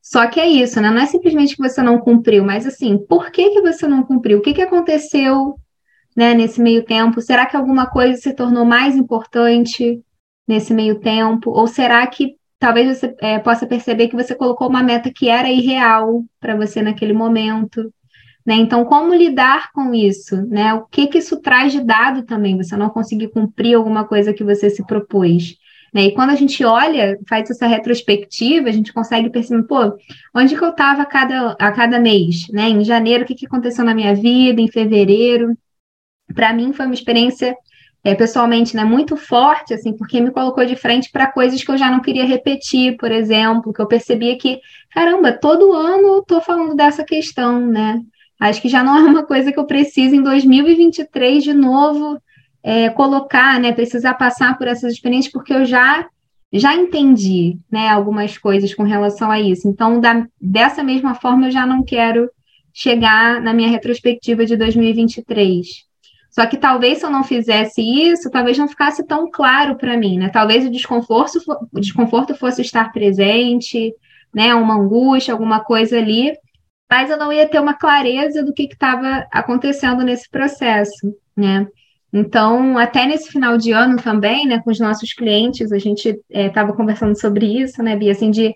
Só 0.09 0.25
que 0.25 0.39
é 0.39 0.47
isso, 0.47 0.81
né? 0.81 0.89
Não 0.89 1.03
é 1.03 1.05
simplesmente 1.05 1.55
que 1.55 1.61
você 1.61 1.83
não 1.83 1.99
cumpriu, 1.99 2.43
mas 2.43 2.65
assim, 2.65 2.97
por 2.97 3.29
que, 3.29 3.51
que 3.51 3.61
você 3.61 3.87
não 3.87 4.01
cumpriu? 4.01 4.39
O 4.39 4.41
que, 4.41 4.55
que 4.55 4.61
aconteceu 4.63 5.53
né, 6.17 6.33
nesse 6.33 6.59
meio 6.59 6.83
tempo? 6.83 7.21
Será 7.21 7.45
que 7.45 7.55
alguma 7.55 7.85
coisa 7.85 8.19
se 8.19 8.33
tornou 8.33 8.65
mais 8.65 8.95
importante 8.95 10.01
nesse 10.47 10.73
meio 10.73 10.99
tempo? 10.99 11.51
Ou 11.51 11.67
será 11.67 12.07
que 12.07 12.33
talvez 12.57 12.97
você 12.97 13.15
é, 13.19 13.37
possa 13.37 13.67
perceber 13.67 14.07
que 14.07 14.15
você 14.15 14.33
colocou 14.33 14.67
uma 14.67 14.81
meta 14.81 15.11
que 15.15 15.29
era 15.29 15.47
irreal 15.47 16.23
para 16.39 16.55
você 16.55 16.81
naquele 16.81 17.13
momento? 17.13 17.93
Né? 18.43 18.55
Então, 18.55 18.85
como 18.85 19.13
lidar 19.13 19.71
com 19.73 19.93
isso? 19.93 20.43
Né? 20.47 20.73
O 20.73 20.87
que, 20.87 21.05
que 21.05 21.19
isso 21.19 21.39
traz 21.39 21.71
de 21.71 21.81
dado 21.81 22.23
também? 22.23 22.57
Você 22.57 22.75
não 22.75 22.89
conseguir 22.89 23.27
cumprir 23.27 23.75
alguma 23.75 24.05
coisa 24.05 24.33
que 24.33 24.43
você 24.43 24.71
se 24.71 24.83
propôs. 24.87 25.55
Né? 25.93 26.05
E 26.05 26.13
quando 26.13 26.31
a 26.31 26.35
gente 26.35 26.63
olha, 26.63 27.17
faz 27.27 27.49
essa 27.49 27.67
retrospectiva, 27.67 28.69
a 28.69 28.71
gente 28.71 28.93
consegue 28.93 29.29
perceber, 29.29 29.63
pô, 29.63 29.97
onde 30.35 30.55
que 30.55 30.63
eu 30.63 30.69
estava 30.69 31.01
a 31.01 31.05
cada, 31.05 31.51
a 31.59 31.71
cada 31.71 31.99
mês? 31.99 32.47
Né? 32.49 32.69
Em 32.69 32.83
janeiro, 32.83 33.23
o 33.23 33.27
que, 33.27 33.35
que 33.35 33.45
aconteceu 33.45 33.83
na 33.83 33.95
minha 33.95 34.15
vida? 34.15 34.61
Em 34.61 34.67
fevereiro? 34.67 35.57
Para 36.33 36.53
mim 36.53 36.73
foi 36.73 36.85
uma 36.85 36.93
experiência 36.93 37.55
é, 38.03 38.15
pessoalmente 38.15 38.75
né, 38.75 38.83
muito 38.83 39.17
forte, 39.17 39.73
assim, 39.73 39.93
porque 39.93 40.21
me 40.21 40.31
colocou 40.31 40.65
de 40.65 40.75
frente 40.75 41.11
para 41.11 41.31
coisas 41.31 41.63
que 41.63 41.69
eu 41.69 41.77
já 41.77 41.91
não 41.91 41.99
queria 41.99 42.25
repetir, 42.25 42.95
por 42.97 43.11
exemplo, 43.11 43.73
que 43.73 43.81
eu 43.81 43.87
percebia 43.87 44.37
que, 44.37 44.59
caramba, 44.91 45.33
todo 45.33 45.73
ano 45.73 46.07
eu 46.07 46.19
estou 46.19 46.39
falando 46.39 46.75
dessa 46.75 47.03
questão, 47.03 47.59
né? 47.59 48.01
Acho 48.39 48.61
que 48.61 48.69
já 48.69 48.83
não 48.83 48.95
é 48.95 49.01
uma 49.01 49.23
coisa 49.23 49.51
que 49.51 49.59
eu 49.59 49.65
preciso 49.65 50.15
em 50.15 50.23
2023 50.23 51.43
de 51.43 51.53
novo 51.53 52.21
é, 52.63 52.89
colocar, 52.89 53.59
né, 53.59 53.71
precisar 53.71 54.13
passar 54.15 54.57
por 54.57 54.67
essas 54.67 54.93
experiências, 54.93 55.31
porque 55.31 55.53
eu 55.53 55.65
já 55.65 56.07
já 56.51 56.73
entendi, 56.75 57.59
né, 57.71 57.89
algumas 57.89 58.35
coisas 58.37 58.73
com 58.73 58.81
relação 58.81 59.29
a 59.29 59.39
isso. 59.39 59.67
Então, 59.67 59.99
da, 59.99 60.25
dessa 60.41 60.83
mesma 60.83 61.13
forma, 61.13 61.47
eu 61.47 61.51
já 61.51 61.63
não 61.63 61.83
quero 61.83 62.27
chegar 62.73 63.39
na 63.41 63.53
minha 63.53 63.69
retrospectiva 63.69 64.45
de 64.45 64.55
2023. 64.57 65.67
Só 66.31 66.45
que 66.45 66.57
talvez 66.57 66.99
se 66.99 67.05
eu 67.05 67.09
não 67.09 67.23
fizesse 67.23 67.81
isso, 67.81 68.29
talvez 68.29 68.57
não 68.57 68.67
ficasse 68.67 69.05
tão 69.05 69.29
claro 69.29 69.75
para 69.75 69.97
mim, 69.97 70.17
né? 70.17 70.29
Talvez 70.29 70.65
o 70.65 70.71
desconforto, 70.71 71.39
o 71.71 71.79
desconforto 71.79 72.35
fosse 72.35 72.61
estar 72.61 72.91
presente, 72.91 73.93
né? 74.33 74.53
Uma 74.53 74.75
angústia, 74.75 75.33
alguma 75.33 75.59
coisa 75.59 75.97
ali, 75.97 76.31
mas 76.89 77.09
eu 77.09 77.17
não 77.17 77.33
ia 77.33 77.47
ter 77.47 77.59
uma 77.59 77.73
clareza 77.73 78.43
do 78.43 78.53
que 78.53 78.63
estava 78.63 79.27
acontecendo 79.31 80.03
nesse 80.03 80.29
processo, 80.29 81.13
né? 81.35 81.67
Então, 82.11 82.77
até 82.77 83.05
nesse 83.05 83.31
final 83.31 83.57
de 83.57 83.71
ano 83.71 83.97
também, 84.01 84.47
né, 84.47 84.59
com 84.63 84.71
os 84.71 84.79
nossos 84.79 85.13
clientes, 85.13 85.71
a 85.71 85.77
gente 85.77 86.19
estava 86.29 86.71
é, 86.71 86.75
conversando 86.75 87.19
sobre 87.19 87.45
isso, 87.61 87.83
né, 87.83 87.95
Bia, 87.95 88.11
assim, 88.11 88.31
de 88.31 88.55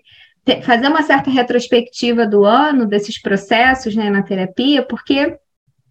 fazer 0.62 0.88
uma 0.88 1.02
certa 1.02 1.30
retrospectiva 1.30 2.26
do 2.26 2.44
ano, 2.44 2.86
desses 2.86 3.20
processos, 3.20 3.94
né, 3.94 4.10
na 4.10 4.22
terapia, 4.22 4.82
porque 4.82 5.38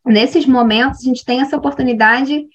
nesses 0.06 0.46
momentos 0.46 1.00
a 1.02 1.06
gente 1.06 1.26
tem 1.26 1.42
essa 1.42 1.58
oportunidade 1.58 2.46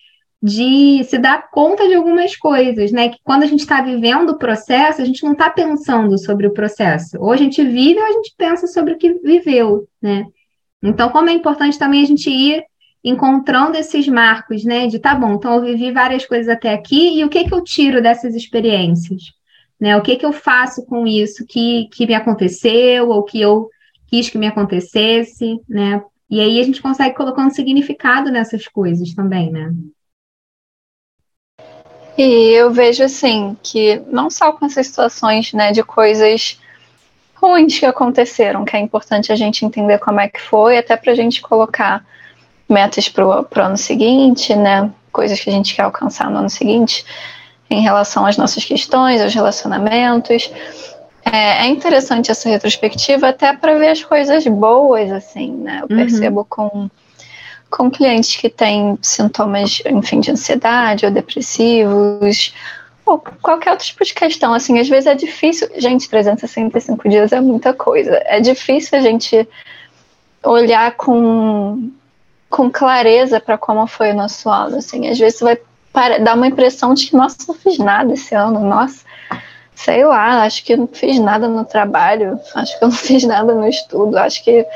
de 0.40 1.02
se 1.04 1.18
dar 1.18 1.50
conta 1.50 1.88
de 1.88 1.94
algumas 1.94 2.36
coisas, 2.36 2.92
né? 2.92 3.08
Que 3.08 3.18
quando 3.24 3.42
a 3.42 3.46
gente 3.46 3.60
está 3.60 3.82
vivendo 3.82 4.30
o 4.30 4.38
processo, 4.38 5.02
a 5.02 5.04
gente 5.04 5.24
não 5.24 5.32
está 5.32 5.50
pensando 5.50 6.16
sobre 6.16 6.46
o 6.46 6.52
processo. 6.52 7.18
Ou 7.18 7.32
a 7.32 7.36
gente 7.36 7.64
vive 7.64 7.98
ou 7.98 8.06
a 8.06 8.12
gente 8.12 8.34
pensa 8.38 8.68
sobre 8.68 8.92
o 8.92 8.98
que 8.98 9.14
viveu, 9.14 9.88
né? 10.00 10.24
Então, 10.80 11.10
como 11.10 11.28
é 11.28 11.32
importante 11.32 11.76
também 11.76 12.02
a 12.02 12.06
gente 12.06 12.30
ir 12.30 12.62
encontrando 13.02 13.76
esses 13.76 14.06
marcos, 14.08 14.64
né? 14.64 14.86
De 14.86 14.98
tá 14.98 15.14
bom, 15.14 15.34
então 15.34 15.54
eu 15.54 15.62
vivi 15.62 15.92
várias 15.92 16.26
coisas 16.26 16.48
até 16.48 16.72
aqui, 16.72 17.18
e 17.18 17.24
o 17.24 17.28
que, 17.28 17.44
que 17.44 17.54
eu 17.54 17.62
tiro 17.62 18.02
dessas 18.02 18.34
experiências? 18.34 19.32
Né? 19.80 19.96
O 19.96 20.02
que, 20.02 20.16
que 20.16 20.26
eu 20.26 20.32
faço 20.32 20.84
com 20.86 21.06
isso 21.06 21.46
que, 21.46 21.88
que 21.92 22.06
me 22.06 22.14
aconteceu, 22.14 23.08
ou 23.08 23.22
que 23.22 23.40
eu 23.40 23.68
quis 24.08 24.28
que 24.28 24.38
me 24.38 24.46
acontecesse, 24.46 25.60
né? 25.68 26.02
E 26.30 26.40
aí 26.40 26.60
a 26.60 26.62
gente 26.62 26.82
consegue 26.82 27.14
colocar 27.14 27.46
um 27.46 27.50
significado 27.50 28.30
nessas 28.30 28.66
coisas 28.66 29.14
também, 29.14 29.50
né? 29.50 29.72
E 32.18 32.50
eu 32.50 32.70
vejo 32.72 33.04
assim 33.04 33.56
que 33.62 34.02
não 34.08 34.28
só 34.28 34.52
com 34.52 34.66
essas 34.66 34.88
situações, 34.88 35.52
né, 35.52 35.70
de 35.70 35.84
coisas 35.84 36.60
ruins 37.34 37.78
que 37.78 37.86
aconteceram, 37.86 38.64
que 38.64 38.76
é 38.76 38.80
importante 38.80 39.32
a 39.32 39.36
gente 39.36 39.64
entender 39.64 39.98
como 39.98 40.18
é 40.18 40.28
que 40.28 40.40
foi, 40.40 40.76
até 40.76 40.96
para 40.96 41.12
a 41.12 41.14
gente 41.14 41.40
colocar 41.40 42.04
metas 42.68 43.08
para 43.08 43.26
o 43.26 43.46
ano 43.60 43.76
seguinte, 43.76 44.54
né, 44.54 44.90
coisas 45.12 45.40
que 45.40 45.48
a 45.48 45.52
gente 45.52 45.74
quer 45.74 45.82
alcançar 45.82 46.30
no 46.30 46.38
ano 46.38 46.50
seguinte, 46.50 47.04
em 47.70 47.80
relação 47.80 48.26
às 48.26 48.36
nossas 48.36 48.64
questões, 48.64 49.20
aos 49.20 49.34
relacionamentos. 49.34 50.50
É, 51.24 51.64
é 51.64 51.66
interessante 51.66 52.30
essa 52.30 52.48
retrospectiva 52.48 53.28
até 53.28 53.52
para 53.52 53.78
ver 53.78 53.88
as 53.88 54.02
coisas 54.02 54.46
boas, 54.46 55.10
assim, 55.10 55.52
né? 55.52 55.80
Eu 55.82 55.88
uhum. 55.90 56.02
percebo 56.02 56.44
com, 56.44 56.88
com 57.70 57.90
clientes 57.90 58.36
que 58.36 58.48
têm 58.48 58.98
sintomas, 59.02 59.82
enfim, 59.86 60.20
de 60.20 60.30
ansiedade 60.30 61.04
ou 61.04 61.12
depressivos, 61.12 62.54
ou 63.04 63.18
qualquer 63.18 63.70
outro 63.70 63.86
tipo 63.86 64.04
de 64.04 64.14
questão, 64.14 64.52
assim, 64.52 64.78
às 64.78 64.88
vezes 64.88 65.06
é 65.06 65.14
difícil, 65.14 65.68
gente, 65.76 66.08
365 66.08 67.08
dias 67.08 67.32
é 67.32 67.40
muita 67.40 67.72
coisa, 67.72 68.22
é 68.26 68.38
difícil 68.38 68.98
a 68.98 69.00
gente 69.00 69.48
olhar 70.42 70.92
com, 70.92 71.90
com 72.48 72.70
clareza 72.70 73.40
para 73.40 73.58
como 73.58 73.86
foi 73.86 74.12
o 74.12 74.16
nosso 74.16 74.48
ano, 74.48 74.76
assim, 74.76 75.08
às 75.08 75.18
vezes 75.18 75.40
vai 75.40 75.58
dar 76.22 76.34
uma 76.34 76.46
impressão 76.46 76.94
de 76.94 77.06
que, 77.06 77.16
nossa, 77.16 77.36
não 77.46 77.54
fiz 77.54 77.78
nada 77.78 78.12
esse 78.12 78.34
ano, 78.34 78.60
nossa, 78.60 79.04
sei 79.74 80.04
lá, 80.04 80.42
acho 80.42 80.64
que 80.64 80.76
não 80.76 80.86
fiz 80.86 81.18
nada 81.18 81.48
no 81.48 81.64
trabalho, 81.64 82.38
acho 82.54 82.78
que 82.78 82.84
eu 82.84 82.88
não 82.88 82.96
fiz 82.96 83.24
nada 83.24 83.54
no 83.54 83.66
estudo, 83.66 84.16
acho 84.16 84.42
que 84.42 84.66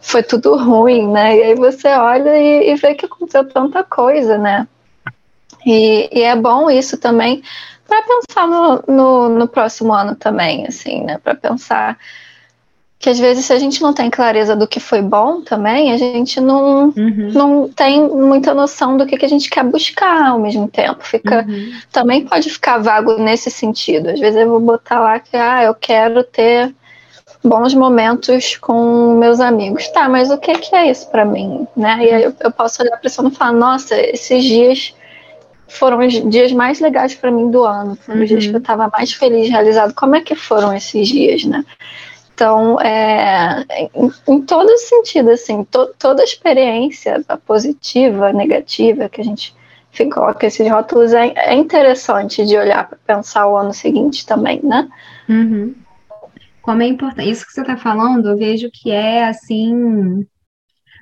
foi 0.00 0.22
tudo 0.22 0.56
ruim, 0.56 1.08
né? 1.08 1.36
E 1.36 1.42
aí 1.42 1.54
você 1.54 1.88
olha 1.88 2.38
e, 2.38 2.70
e 2.70 2.74
vê 2.76 2.94
que 2.94 3.06
aconteceu 3.06 3.48
tanta 3.48 3.82
coisa, 3.82 4.38
né? 4.38 4.68
E, 5.64 6.08
e 6.12 6.22
é 6.22 6.36
bom 6.36 6.70
isso 6.70 6.96
também 6.96 7.42
para 7.88 8.02
pensar 8.02 8.46
no, 8.46 8.84
no, 8.86 9.28
no, 9.28 9.48
próximo 9.48 9.92
ano 9.92 10.14
também, 10.14 10.66
assim, 10.66 11.02
né? 11.02 11.18
Para 11.18 11.34
pensar 11.34 11.98
que 13.06 13.10
às 13.10 13.20
vezes 13.20 13.44
se 13.44 13.52
a 13.52 13.58
gente 13.60 13.80
não 13.80 13.92
tem 13.92 14.10
clareza 14.10 14.56
do 14.56 14.66
que 14.66 14.80
foi 14.80 15.00
bom 15.00 15.40
também, 15.40 15.92
a 15.92 15.96
gente 15.96 16.40
não, 16.40 16.86
uhum. 16.86 17.30
não 17.32 17.68
tem 17.68 18.02
muita 18.02 18.52
noção 18.52 18.96
do 18.96 19.06
que, 19.06 19.16
que 19.16 19.24
a 19.24 19.28
gente 19.28 19.48
quer 19.48 19.62
buscar 19.62 20.30
ao 20.30 20.40
mesmo 20.40 20.66
tempo. 20.66 21.04
Fica, 21.04 21.46
uhum. 21.48 21.70
Também 21.92 22.26
pode 22.26 22.50
ficar 22.50 22.78
vago 22.78 23.16
nesse 23.16 23.48
sentido. 23.48 24.10
Às 24.10 24.18
vezes 24.18 24.40
eu 24.40 24.50
vou 24.50 24.58
botar 24.58 24.98
lá 24.98 25.20
que 25.20 25.36
ah, 25.36 25.62
eu 25.62 25.72
quero 25.72 26.24
ter 26.24 26.74
bons 27.44 27.74
momentos 27.74 28.56
com 28.56 29.16
meus 29.16 29.38
amigos. 29.38 29.86
Tá, 29.86 30.08
mas 30.08 30.28
o 30.28 30.36
que, 30.36 30.58
que 30.58 30.74
é 30.74 30.90
isso 30.90 31.08
para 31.08 31.24
mim? 31.24 31.64
Né? 31.76 31.98
E 32.00 32.10
aí 32.12 32.22
eu, 32.24 32.34
eu 32.40 32.50
posso 32.50 32.82
olhar 32.82 32.96
para 32.96 33.06
isso 33.06 33.24
e 33.24 33.30
falar, 33.30 33.52
nossa, 33.52 33.96
esses 33.96 34.42
dias 34.42 34.96
foram 35.68 36.04
os 36.04 36.12
dias 36.28 36.50
mais 36.50 36.80
legais 36.80 37.14
para 37.14 37.30
mim 37.30 37.52
do 37.52 37.62
ano. 37.62 37.94
Foram 37.94 38.18
uhum. 38.18 38.24
os 38.24 38.28
dias 38.28 38.46
que 38.48 38.52
eu 38.52 38.58
estava 38.58 38.90
mais 38.92 39.12
feliz, 39.12 39.48
realizado. 39.48 39.94
Como 39.94 40.16
é 40.16 40.20
que 40.20 40.34
foram 40.34 40.74
esses 40.74 41.06
dias, 41.06 41.44
né? 41.44 41.64
Então, 42.36 42.78
é, 42.82 43.64
em, 43.94 44.12
em 44.28 44.42
todo 44.42 44.76
sentido, 44.76 45.30
assim, 45.30 45.64
to, 45.64 45.94
toda 45.98 46.22
experiência 46.22 47.24
positiva, 47.46 48.30
negativa, 48.30 49.08
que 49.08 49.22
a 49.22 49.24
gente 49.24 49.54
coloca 50.12 50.46
esses 50.46 50.70
rótulos, 50.70 51.14
é, 51.14 51.32
é 51.34 51.54
interessante 51.54 52.44
de 52.44 52.54
olhar 52.58 52.86
para 52.86 52.98
pensar 53.06 53.48
o 53.48 53.56
ano 53.56 53.72
seguinte 53.72 54.26
também, 54.26 54.60
né? 54.62 54.86
Uhum. 55.26 55.74
Como 56.60 56.82
é 56.82 56.86
importante. 56.86 57.30
Isso 57.30 57.46
que 57.46 57.52
você 57.52 57.62
está 57.62 57.78
falando, 57.78 58.28
eu 58.28 58.36
vejo 58.36 58.68
que 58.70 58.90
é, 58.90 59.24
assim, 59.24 60.26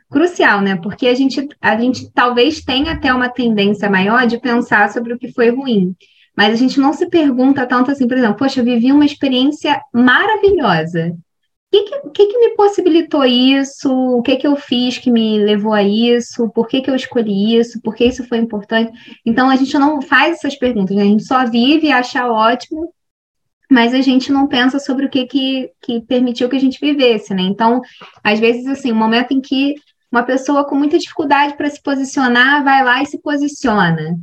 crucial, 0.09 0.61
né? 0.61 0.77
Porque 0.77 1.09
a 1.09 1.15
gente, 1.15 1.49
a 1.61 1.77
gente 1.77 2.13
talvez 2.13 2.61
tenha 2.61 2.93
até 2.93 3.13
uma 3.13 3.29
tendência 3.29 3.91
maior 3.91 4.25
de 4.25 4.39
pensar 4.39 4.89
sobre 4.93 5.13
o 5.13 5.19
que 5.19 5.33
foi 5.33 5.51
ruim. 5.51 5.97
Mas 6.37 6.53
a 6.53 6.57
gente 6.57 6.79
não 6.79 6.93
se 6.93 7.09
pergunta 7.09 7.67
tanto 7.67 7.91
assim, 7.91 8.07
por 8.07 8.17
exemplo, 8.17 8.37
poxa, 8.37 8.61
eu 8.61 8.65
vivi 8.65 8.93
uma 8.93 9.05
experiência 9.05 9.81
maravilhosa. 9.93 11.17
Que, 11.83 12.11
que, 12.11 12.27
que, 12.27 12.39
me 12.39 12.55
possibilitou 12.55 13.25
isso? 13.25 13.93
O 13.93 14.23
que, 14.23 14.37
que 14.37 14.47
eu 14.47 14.55
fiz 14.55 14.97
que 14.97 15.11
me 15.11 15.41
levou 15.41 15.73
a 15.73 15.83
isso? 15.83 16.49
Por 16.51 16.69
que, 16.69 16.81
que 16.81 16.89
eu 16.89 16.95
escolhi 16.95 17.59
isso? 17.59 17.81
Por 17.83 17.97
que 17.97 18.05
isso 18.05 18.23
foi 18.29 18.39
importante? 18.39 18.93
Então, 19.27 19.51
a 19.51 19.57
gente 19.57 19.77
não 19.77 20.01
faz 20.01 20.37
essas 20.37 20.55
perguntas, 20.55 20.95
né? 20.95 21.03
A 21.03 21.07
gente 21.07 21.25
só 21.25 21.45
vive 21.45 21.89
e 21.89 21.93
acha 21.93 22.31
ótimo, 22.31 22.95
mas 23.69 23.93
a 23.93 24.01
gente 24.01 24.31
não 24.31 24.47
pensa 24.47 24.79
sobre 24.79 25.07
o 25.07 25.11
que, 25.11 25.27
que, 25.27 25.71
que 25.83 26.01
permitiu 26.03 26.49
que 26.49 26.55
a 26.55 26.61
gente 26.61 26.79
vivesse, 26.81 27.35
né? 27.35 27.43
Então, 27.43 27.81
às 28.23 28.39
vezes, 28.39 28.69
assim, 28.69 28.93
o 28.93 28.95
um 28.95 28.99
momento 28.99 29.33
em 29.33 29.41
que 29.41 29.75
uma 30.13 30.23
pessoa 30.23 30.65
com 30.65 30.77
muita 30.77 30.97
dificuldade 30.97 31.57
para 31.57 31.69
se 31.69 31.83
posicionar 31.83 32.63
vai 32.63 32.85
lá 32.85 33.03
e 33.03 33.07
se 33.07 33.21
posiciona. 33.21 34.17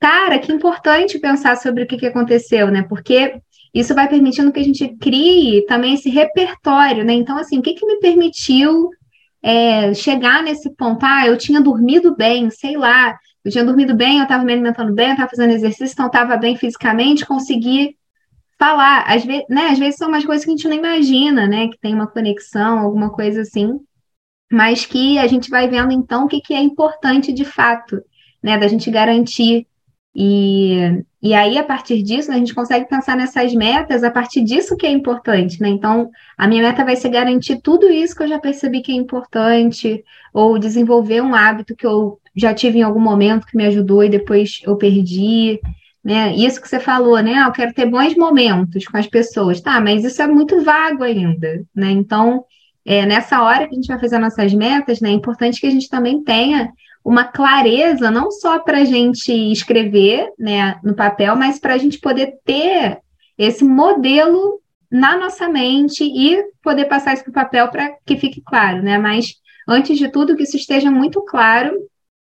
Cara, 0.00 0.40
que 0.40 0.52
importante 0.52 1.16
pensar 1.20 1.56
sobre 1.58 1.84
o 1.84 1.86
que, 1.86 1.96
que 1.96 2.06
aconteceu, 2.06 2.72
né? 2.72 2.82
Porque 2.82 3.40
isso 3.74 3.94
vai 3.94 4.08
permitindo 4.08 4.52
que 4.52 4.60
a 4.60 4.64
gente 4.64 4.88
crie 5.00 5.64
também 5.66 5.94
esse 5.94 6.08
repertório, 6.08 7.04
né? 7.04 7.12
Então, 7.12 7.36
assim, 7.38 7.58
o 7.58 7.62
que, 7.62 7.74
que 7.74 7.86
me 7.86 7.98
permitiu 7.98 8.90
é, 9.42 9.92
chegar 9.94 10.42
nesse 10.42 10.70
ponto? 10.74 11.04
Ah, 11.04 11.26
eu 11.26 11.36
tinha 11.36 11.60
dormido 11.60 12.16
bem, 12.16 12.50
sei 12.50 12.76
lá, 12.76 13.16
eu 13.44 13.52
tinha 13.52 13.64
dormido 13.64 13.94
bem, 13.94 14.18
eu 14.18 14.24
estava 14.24 14.44
me 14.44 14.52
alimentando 14.52 14.92
bem, 14.94 15.08
eu 15.08 15.12
estava 15.12 15.30
fazendo 15.30 15.52
exercício, 15.52 15.92
então 15.92 16.06
estava 16.06 16.36
bem 16.36 16.56
fisicamente, 16.56 17.26
consegui 17.26 17.96
falar. 18.58 19.04
Às 19.06 19.24
vezes, 19.24 19.44
né, 19.48 19.68
às 19.68 19.78
vezes 19.78 19.96
são 19.96 20.08
umas 20.08 20.24
coisas 20.24 20.44
que 20.44 20.50
a 20.50 20.56
gente 20.56 20.68
não 20.68 20.76
imagina, 20.76 21.46
né? 21.46 21.68
Que 21.68 21.78
tem 21.78 21.94
uma 21.94 22.06
conexão, 22.06 22.78
alguma 22.78 23.10
coisa 23.10 23.42
assim, 23.42 23.78
mas 24.50 24.86
que 24.86 25.18
a 25.18 25.26
gente 25.26 25.50
vai 25.50 25.68
vendo 25.68 25.92
então 25.92 26.24
o 26.24 26.28
que, 26.28 26.40
que 26.40 26.54
é 26.54 26.60
importante 26.60 27.32
de 27.32 27.44
fato, 27.44 28.02
né? 28.42 28.58
Da 28.58 28.68
gente 28.68 28.90
garantir 28.90 29.66
e, 30.14 31.04
e 31.20 31.34
aí, 31.34 31.58
a 31.58 31.64
partir 31.64 32.00
disso, 32.02 32.30
a 32.30 32.36
gente 32.36 32.54
consegue 32.54 32.88
pensar 32.88 33.16
nessas 33.16 33.52
metas 33.52 34.04
a 34.04 34.10
partir 34.10 34.40
disso 34.42 34.76
que 34.76 34.86
é 34.86 34.90
importante, 34.90 35.60
né? 35.60 35.68
Então, 35.68 36.10
a 36.36 36.46
minha 36.46 36.62
meta 36.62 36.84
vai 36.84 36.94
ser 36.94 37.08
garantir 37.08 37.60
tudo 37.60 37.88
isso 37.90 38.14
que 38.14 38.22
eu 38.22 38.28
já 38.28 38.38
percebi 38.38 38.80
que 38.80 38.92
é 38.92 38.94
importante, 38.94 40.04
ou 40.32 40.58
desenvolver 40.60 41.20
um 41.20 41.34
hábito 41.34 41.74
que 41.74 41.86
eu 41.86 42.20
já 42.36 42.54
tive 42.54 42.78
em 42.78 42.82
algum 42.82 43.00
momento 43.00 43.46
que 43.46 43.56
me 43.56 43.66
ajudou 43.66 44.04
e 44.04 44.08
depois 44.08 44.60
eu 44.62 44.76
perdi, 44.76 45.60
né? 46.04 46.36
Isso 46.36 46.60
que 46.60 46.68
você 46.68 46.78
falou, 46.78 47.20
né? 47.20 47.34
Ah, 47.34 47.48
eu 47.48 47.52
quero 47.52 47.74
ter 47.74 47.86
bons 47.86 48.14
momentos 48.14 48.86
com 48.86 48.96
as 48.96 49.08
pessoas, 49.08 49.60
tá? 49.60 49.80
Mas 49.80 50.04
isso 50.04 50.22
é 50.22 50.26
muito 50.28 50.62
vago 50.62 51.02
ainda, 51.02 51.64
né? 51.74 51.90
Então, 51.90 52.44
é, 52.84 53.04
nessa 53.04 53.42
hora 53.42 53.66
que 53.66 53.72
a 53.72 53.76
gente 53.76 53.88
vai 53.88 53.98
fazer 53.98 54.18
nossas 54.20 54.54
metas, 54.54 55.00
né? 55.00 55.10
É 55.10 55.12
importante 55.14 55.60
que 55.60 55.66
a 55.66 55.70
gente 55.70 55.88
também 55.88 56.22
tenha 56.22 56.70
uma 57.08 57.24
clareza 57.24 58.10
não 58.10 58.30
só 58.30 58.58
para 58.58 58.80
a 58.80 58.84
gente 58.84 59.32
escrever 59.50 60.30
né, 60.38 60.78
no 60.84 60.94
papel, 60.94 61.34
mas 61.34 61.58
para 61.58 61.72
a 61.72 61.78
gente 61.78 61.98
poder 61.98 62.34
ter 62.44 62.98
esse 63.38 63.64
modelo 63.64 64.60
na 64.90 65.16
nossa 65.16 65.48
mente 65.48 66.04
e 66.04 66.44
poder 66.62 66.84
passar 66.84 67.14
isso 67.14 67.24
para 67.24 67.30
o 67.30 67.34
papel 67.34 67.68
para 67.68 67.96
que 68.04 68.18
fique 68.18 68.42
claro, 68.42 68.82
né? 68.82 68.98
Mas 68.98 69.36
antes 69.66 69.96
de 69.96 70.10
tudo, 70.10 70.36
que 70.36 70.42
isso 70.42 70.58
esteja 70.58 70.90
muito 70.90 71.22
claro 71.22 71.74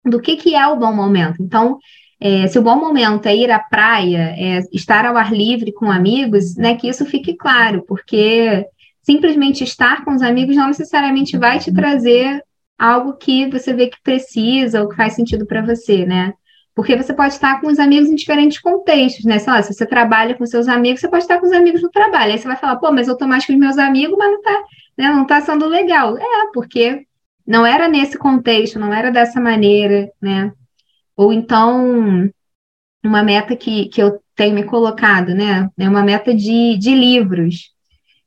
do 0.05 0.21
que, 0.21 0.37
que 0.37 0.55
é 0.55 0.65
o 0.69 0.77
bom 0.77 0.95
momento. 0.95 1.43
Então, 1.43 1.77
é, 2.21 2.47
se 2.47 2.57
o 2.57 2.63
bom 2.63 2.77
momento 2.77 3.27
é 3.27 3.35
ir 3.35 3.51
à 3.51 3.59
praia, 3.59 4.37
é 4.39 4.61
estar 4.73 5.05
ao 5.05 5.17
ar 5.17 5.33
livre 5.33 5.73
com 5.73 5.91
amigos, 5.91 6.55
né, 6.55 6.77
que 6.77 6.89
isso 6.89 7.05
fique 7.05 7.35
claro, 7.35 7.85
porque 7.89 8.65
simplesmente 9.03 9.65
estar 9.65 10.05
com 10.05 10.15
os 10.15 10.23
amigos 10.23 10.55
não 10.55 10.69
necessariamente 10.69 11.37
vai 11.37 11.59
te 11.59 11.73
trazer 11.75 12.41
algo 12.81 13.13
que 13.19 13.47
você 13.51 13.75
vê 13.75 13.89
que 13.89 14.01
precisa 14.03 14.81
ou 14.81 14.89
que 14.89 14.97
faz 14.97 15.13
sentido 15.13 15.45
para 15.47 15.61
você, 15.61 16.07
né? 16.07 16.33
Porque 16.75 16.97
você 16.97 17.13
pode 17.13 17.35
estar 17.35 17.61
com 17.61 17.67
os 17.67 17.79
amigos 17.79 18.09
em 18.09 18.15
diferentes 18.15 18.59
contextos, 18.59 19.27
né? 19.27 19.39
Sei 19.39 19.53
lá, 19.53 19.63
se 19.63 19.75
você 19.75 19.85
trabalha 19.85 20.35
com 20.35 20.47
seus 20.47 20.67
amigos, 20.67 21.01
você 21.01 21.09
pode 21.09 21.25
estar 21.25 21.39
com 21.39 21.47
os 21.47 21.53
amigos 21.53 21.83
no 21.83 21.91
trabalho. 21.91 22.33
Aí 22.33 22.39
você 22.39 22.49
vai 22.49 22.57
falar, 22.57 22.77
pô, 22.77 22.91
mas 22.91 23.07
eu 23.07 23.19
tô 23.19 23.27
mais 23.27 23.45
com 23.45 23.53
os 23.53 23.59
meus 23.59 23.77
amigos, 23.77 24.17
mas 24.17 24.31
não 24.33 24.41
tá, 24.41 24.63
né, 24.97 25.09
não 25.11 25.27
tá 25.27 25.41
sendo 25.43 25.67
legal. 25.67 26.17
É, 26.17 26.51
porque 26.55 27.07
não 27.47 27.67
era 27.67 27.87
nesse 27.87 28.17
contexto, 28.17 28.79
não 28.79 28.95
era 28.95 29.11
dessa 29.11 29.39
maneira, 29.41 30.11
né? 30.23 30.51
Ou 31.15 31.35
então, 31.35 32.31
uma 33.05 33.23
meta 33.23 33.55
que, 33.55 33.87
que 33.91 34.03
eu 34.03 34.19
tenho 34.35 34.55
me 34.55 34.65
colocado, 34.65 35.35
né? 35.35 35.69
É 35.79 35.87
uma 35.87 36.03
meta 36.03 36.35
de, 36.35 36.79
de 36.79 36.95
livros. 36.95 37.75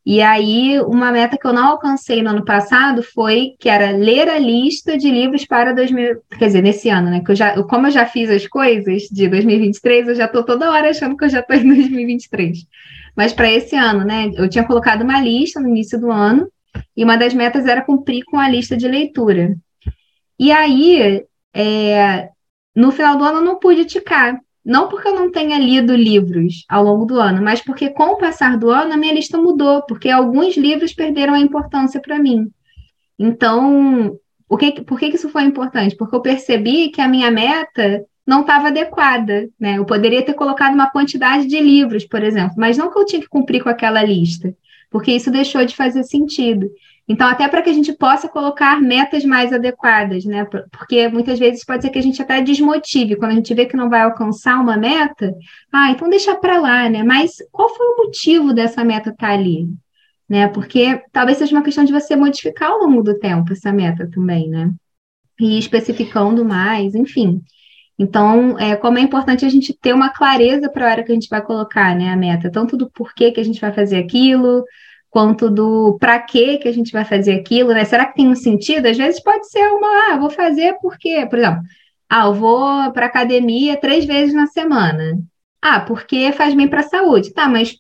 E 0.06 0.22
aí, 0.22 0.82
uma 0.82 1.14
meta 1.14 1.38
que 1.38 1.48
eu 1.48 1.54
não 1.54 1.66
alcancei 1.66 2.22
no 2.22 2.32
ano 2.32 2.44
passado 2.44 3.02
foi 3.02 3.56
que 3.58 3.70
era 3.70 3.92
ler 3.92 4.28
a 4.28 4.38
lista 4.38 4.98
de 4.98 5.10
livros 5.10 5.46
para 5.46 5.74
2000, 5.74 6.22
quer 6.38 6.48
dizer, 6.48 6.62
nesse 6.62 6.90
ano, 6.90 7.10
né? 7.10 7.22
Que 7.24 7.32
eu 7.32 7.36
já, 7.36 7.64
como 7.64 7.88
eu 7.88 7.92
já 7.92 8.06
fiz 8.06 8.30
as 8.30 8.46
coisas 8.46 9.04
de 9.04 9.30
2023, 9.30 10.10
eu 10.10 10.16
já 10.16 10.26
estou 10.26 10.44
toda 10.44 10.70
hora 10.70 10.90
achando 10.90 11.16
que 11.16 11.24
eu 11.24 11.30
já 11.30 11.40
estou 11.40 11.56
em 11.56 11.68
2023. 11.68 12.66
Mas 13.16 13.32
para 13.32 13.50
esse 13.50 13.78
ano, 13.78 14.04
né? 14.04 14.30
Eu 14.36 14.50
tinha 14.50 14.66
colocado 14.66 15.04
uma 15.04 15.22
lista 15.22 15.62
no 15.62 15.70
início 15.70 15.98
do 15.98 16.12
ano, 16.12 16.50
e 16.98 17.04
uma 17.04 17.16
das 17.16 17.34
metas 17.34 17.66
era 17.66 17.82
cumprir 17.82 18.24
com 18.26 18.38
a 18.38 18.50
lista 18.50 18.76
de 18.76 18.88
leitura. 18.88 19.56
E 20.38 20.52
aí, 20.52 21.24
é, 21.54 22.30
no 22.76 22.92
final 22.92 23.18
do 23.18 23.24
ano, 23.24 23.38
eu 23.38 23.44
não 23.44 23.60
pude 23.60 23.86
ticar. 23.86 24.40
Não 24.66 24.88
porque 24.88 25.08
eu 25.08 25.16
não 25.16 25.30
tenha 25.30 25.60
lido 25.60 25.94
livros 25.94 26.66
ao 26.70 26.84
longo 26.84 27.06
do 27.06 27.20
ano, 27.20 27.42
mas 27.42 27.62
porque 27.62 27.90
com 27.90 28.14
o 28.14 28.18
passar 28.18 28.58
do 28.58 28.70
ano 28.70 28.94
a 28.94 28.98
minha 28.98 29.14
lista 29.14 29.38
mudou, 29.38 29.82
porque 29.84 30.10
alguns 30.10 30.56
livros 30.56 30.94
perderam 30.94 31.34
a 31.34 31.40
importância 31.40 32.00
para 32.00 32.18
mim. 32.18 32.50
Então, 33.20 34.18
o 34.48 34.58
que, 34.58 34.82
por 34.82 35.00
que 35.00 35.08
isso 35.08 35.30
foi 35.30 35.44
importante? 35.44 35.96
Porque 35.96 36.16
eu 36.16 36.22
percebi 36.22 36.90
que 36.90 37.02
a 37.02 37.08
minha 37.08 37.30
meta 37.30 38.06
não 38.26 38.42
estava 38.42 38.68
adequada, 38.70 39.50
né? 39.60 39.78
Eu 39.78 39.86
poderia 39.86 40.24
ter 40.24 40.34
colocado 40.34 40.74
uma 40.74 40.90
quantidade 40.90 41.46
de 41.46 41.60
livros, 41.60 42.06
por 42.06 42.24
exemplo, 42.24 42.56
mas 42.58 42.78
não 42.78 42.92
que 42.92 42.98
eu 42.98 43.06
tinha 43.06 43.22
que 43.22 43.28
cumprir 43.28 43.62
com 43.62 43.70
aquela 43.70 44.02
lista, 44.02 44.56
porque 44.90 45.12
isso 45.12 45.30
deixou 45.30 45.66
de 45.66 45.76
fazer 45.76 46.04
sentido. 46.04 46.70
Então, 47.08 47.28
até 47.28 47.48
para 47.50 47.62
que 47.62 47.70
a 47.70 47.74
gente 47.74 47.92
possa 47.94 48.30
colocar 48.30 48.82
metas 48.82 49.26
mais 49.26 49.52
adequadas, 49.52 50.24
né? 50.24 50.46
Porque 50.72 51.10
muitas 51.10 51.38
vezes 51.38 51.66
pode 51.66 51.84
ser 51.84 51.90
que 51.90 52.00
a 52.00 52.02
gente 52.02 52.22
até 52.22 52.42
desmotive 52.42 53.18
quando 53.18 53.32
a 53.32 53.36
gente 53.36 53.54
vê 53.54 53.66
que 53.66 53.76
não 53.76 53.90
vai 53.90 54.02
alcançar 54.02 54.60
uma 54.60 54.78
meta. 54.78 55.36
Ah, 55.72 55.92
então 55.92 56.10
deixa 56.10 56.34
para 56.36 56.58
lá, 56.58 56.90
né? 56.90 57.04
Mas 57.04 57.36
qual 57.52 57.68
foi 57.76 57.86
o 57.88 58.06
motivo 58.06 58.54
dessa 58.54 58.86
meta 58.86 59.10
estar 59.10 59.28
tá 59.28 59.34
ali? 59.34 59.68
Né? 60.30 60.48
Porque 60.48 61.02
talvez 61.12 61.38
seja 61.38 61.54
uma 61.54 61.64
questão 61.64 61.84
de 61.84 61.92
você 61.92 62.16
modificar 62.16 62.72
ao 62.72 62.80
longo 62.80 63.04
do 63.04 63.20
tempo 63.20 63.52
essa 63.52 63.72
meta 63.74 64.10
também, 64.10 64.50
né? 64.50 64.72
E 65.40 65.60
especificando 65.60 66.46
mais, 66.46 66.96
enfim. 66.96 67.42
Então, 68.00 68.58
é, 68.58 68.76
como 68.76 68.98
é 68.98 69.02
importante 69.02 69.46
a 69.46 69.50
gente 69.50 69.74
ter 69.74 69.94
uma 69.94 70.10
clareza 70.10 70.70
para 70.70 70.88
a 70.88 70.92
hora 70.92 71.04
que 71.04 71.12
a 71.12 71.16
gente 71.16 71.30
vai 71.30 71.42
colocar 71.42 71.96
né, 71.96 72.10
a 72.10 72.16
meta, 72.16 72.50
tanto 72.50 72.76
do 72.76 72.90
porquê 72.90 73.32
que 73.32 73.40
a 73.40 73.44
gente 73.44 73.62
vai 73.62 73.72
fazer 73.72 73.98
aquilo, 73.98 74.64
quanto 75.14 75.48
do 75.48 75.96
para 76.00 76.20
que 76.20 76.58
que 76.58 76.68
a 76.68 76.74
gente 76.74 76.92
vai 76.92 77.06
fazer 77.06 77.34
aquilo, 77.36 77.72
né? 77.72 77.86
Será 77.86 78.08
que 78.08 78.16
tem 78.16 78.28
um 78.28 78.36
sentido? 78.36 78.88
Às 78.88 78.98
vezes 78.98 79.22
pode 79.22 79.48
ser 79.48 79.62
uma, 79.68 80.12
ah, 80.12 80.18
vou 80.18 80.32
fazer 80.32 80.76
porque, 80.82 81.28
por 81.28 81.38
exemplo, 81.38 81.62
ah, 82.10 82.26
eu 82.26 82.34
vou 82.34 82.92
para 82.92 83.06
academia 83.06 83.78
três 83.78 84.06
vezes 84.06 84.34
na 84.34 84.48
semana. 84.48 85.20
Ah, 85.62 85.82
porque 85.82 86.32
faz 86.32 86.56
bem 86.56 86.68
para 86.68 86.80
a 86.80 86.90
saúde. 86.90 87.32
Tá, 87.32 87.48
mas 87.48 87.76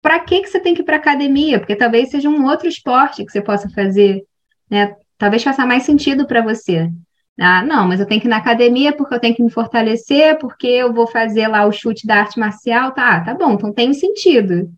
para 0.00 0.20
que 0.20 0.40
que 0.40 0.48
você 0.48 0.58
tem 0.58 0.74
que 0.74 0.80
ir 0.80 0.84
para 0.84 0.96
academia? 0.96 1.58
Porque 1.58 1.76
talvez 1.76 2.10
seja 2.10 2.30
um 2.30 2.46
outro 2.46 2.66
esporte 2.66 3.26
que 3.26 3.30
você 3.30 3.42
possa 3.42 3.68
fazer, 3.68 4.24
né? 4.70 4.96
Talvez 5.18 5.42
faça 5.42 5.66
mais 5.66 5.82
sentido 5.82 6.26
para 6.26 6.40
você. 6.40 6.90
Ah, 7.38 7.62
não, 7.62 7.86
mas 7.86 8.00
eu 8.00 8.06
tenho 8.06 8.22
que 8.22 8.26
ir 8.26 8.30
na 8.30 8.38
academia 8.38 8.94
porque 8.96 9.14
eu 9.14 9.20
tenho 9.20 9.34
que 9.36 9.42
me 9.42 9.50
fortalecer, 9.50 10.38
porque 10.38 10.66
eu 10.66 10.94
vou 10.94 11.06
fazer 11.06 11.46
lá 11.46 11.66
o 11.66 11.72
chute 11.72 12.06
da 12.06 12.16
arte 12.20 12.38
marcial, 12.40 12.92
tá? 12.92 13.20
tá 13.20 13.34
bom, 13.34 13.52
então 13.52 13.72
tem 13.72 13.90
um 13.90 13.94
sentido. 13.94 14.70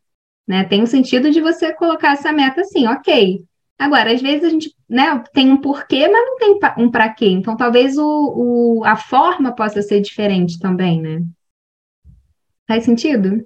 Né? 0.46 0.64
Tem 0.64 0.82
um 0.82 0.86
sentido 0.86 1.30
de 1.30 1.40
você 1.40 1.72
colocar 1.72 2.12
essa 2.12 2.32
meta 2.32 2.60
assim, 2.62 2.86
ok. 2.86 3.44
Agora, 3.78 4.12
às 4.12 4.20
vezes 4.20 4.44
a 4.44 4.48
gente 4.48 4.74
né, 4.88 5.22
tem 5.32 5.50
um 5.50 5.56
porquê, 5.56 6.06
mas 6.08 6.24
não 6.24 6.36
tem 6.38 6.58
um 6.78 6.90
para 6.90 7.08
quê. 7.08 7.26
Então, 7.26 7.56
talvez 7.56 7.96
o, 7.98 8.04
o, 8.04 8.84
a 8.84 8.96
forma 8.96 9.52
possa 9.52 9.82
ser 9.82 10.00
diferente 10.00 10.58
também, 10.58 11.00
né? 11.00 11.22
Faz 12.68 12.84
sentido? 12.84 13.44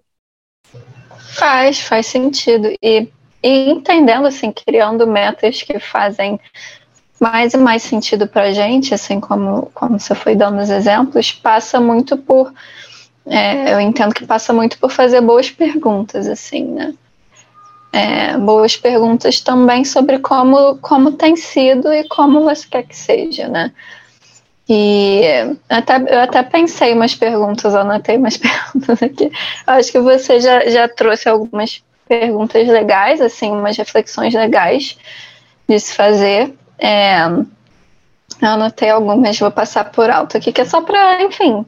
Faz, 1.38 1.80
faz 1.80 2.06
sentido. 2.06 2.68
E, 2.82 3.08
e 3.42 3.70
entendendo, 3.70 4.26
assim, 4.26 4.52
criando 4.52 5.06
metas 5.06 5.62
que 5.62 5.78
fazem 5.78 6.38
mais 7.20 7.54
e 7.54 7.56
mais 7.56 7.82
sentido 7.82 8.28
para 8.28 8.44
a 8.44 8.52
gente, 8.52 8.92
assim 8.94 9.20
como, 9.20 9.70
como 9.72 9.98
você 9.98 10.14
foi 10.14 10.36
dando 10.36 10.60
os 10.60 10.70
exemplos, 10.70 11.32
passa 11.32 11.80
muito 11.80 12.16
por 12.16 12.52
é, 13.26 13.74
eu 13.74 13.80
entendo 13.80 14.14
que 14.14 14.24
passa 14.24 14.52
muito 14.52 14.78
por 14.78 14.90
fazer 14.90 15.20
boas 15.20 15.50
perguntas, 15.50 16.28
assim, 16.28 16.64
né? 16.64 16.94
É, 17.92 18.36
boas 18.36 18.76
perguntas 18.76 19.40
também 19.40 19.84
sobre 19.84 20.18
como, 20.18 20.76
como 20.78 21.12
tem 21.12 21.34
sido 21.34 21.92
e 21.92 22.06
como 22.08 22.44
você 22.44 22.66
quer 22.68 22.82
que 22.84 22.96
seja, 22.96 23.48
né? 23.48 23.72
E 24.68 25.22
até, 25.68 25.96
eu 25.96 26.20
até 26.20 26.42
pensei 26.42 26.92
umas 26.92 27.14
perguntas, 27.14 27.74
anotei 27.74 28.16
umas 28.16 28.36
perguntas 28.38 29.02
aqui. 29.02 29.30
Acho 29.66 29.92
que 29.92 30.00
você 30.00 30.40
já, 30.40 30.68
já 30.68 30.88
trouxe 30.88 31.28
algumas 31.28 31.82
perguntas 32.08 32.66
legais, 32.68 33.20
assim, 33.20 33.50
umas 33.50 33.76
reflexões 33.76 34.34
legais 34.34 34.96
de 35.68 35.78
se 35.78 35.94
fazer. 35.94 36.54
É, 36.78 37.24
eu 38.42 38.48
anotei 38.48 38.90
algumas, 38.90 39.38
vou 39.38 39.50
passar 39.50 39.84
por 39.90 40.10
alto 40.10 40.36
aqui, 40.36 40.52
que 40.52 40.60
é 40.60 40.64
só 40.64 40.80
para, 40.82 41.22
enfim, 41.22 41.64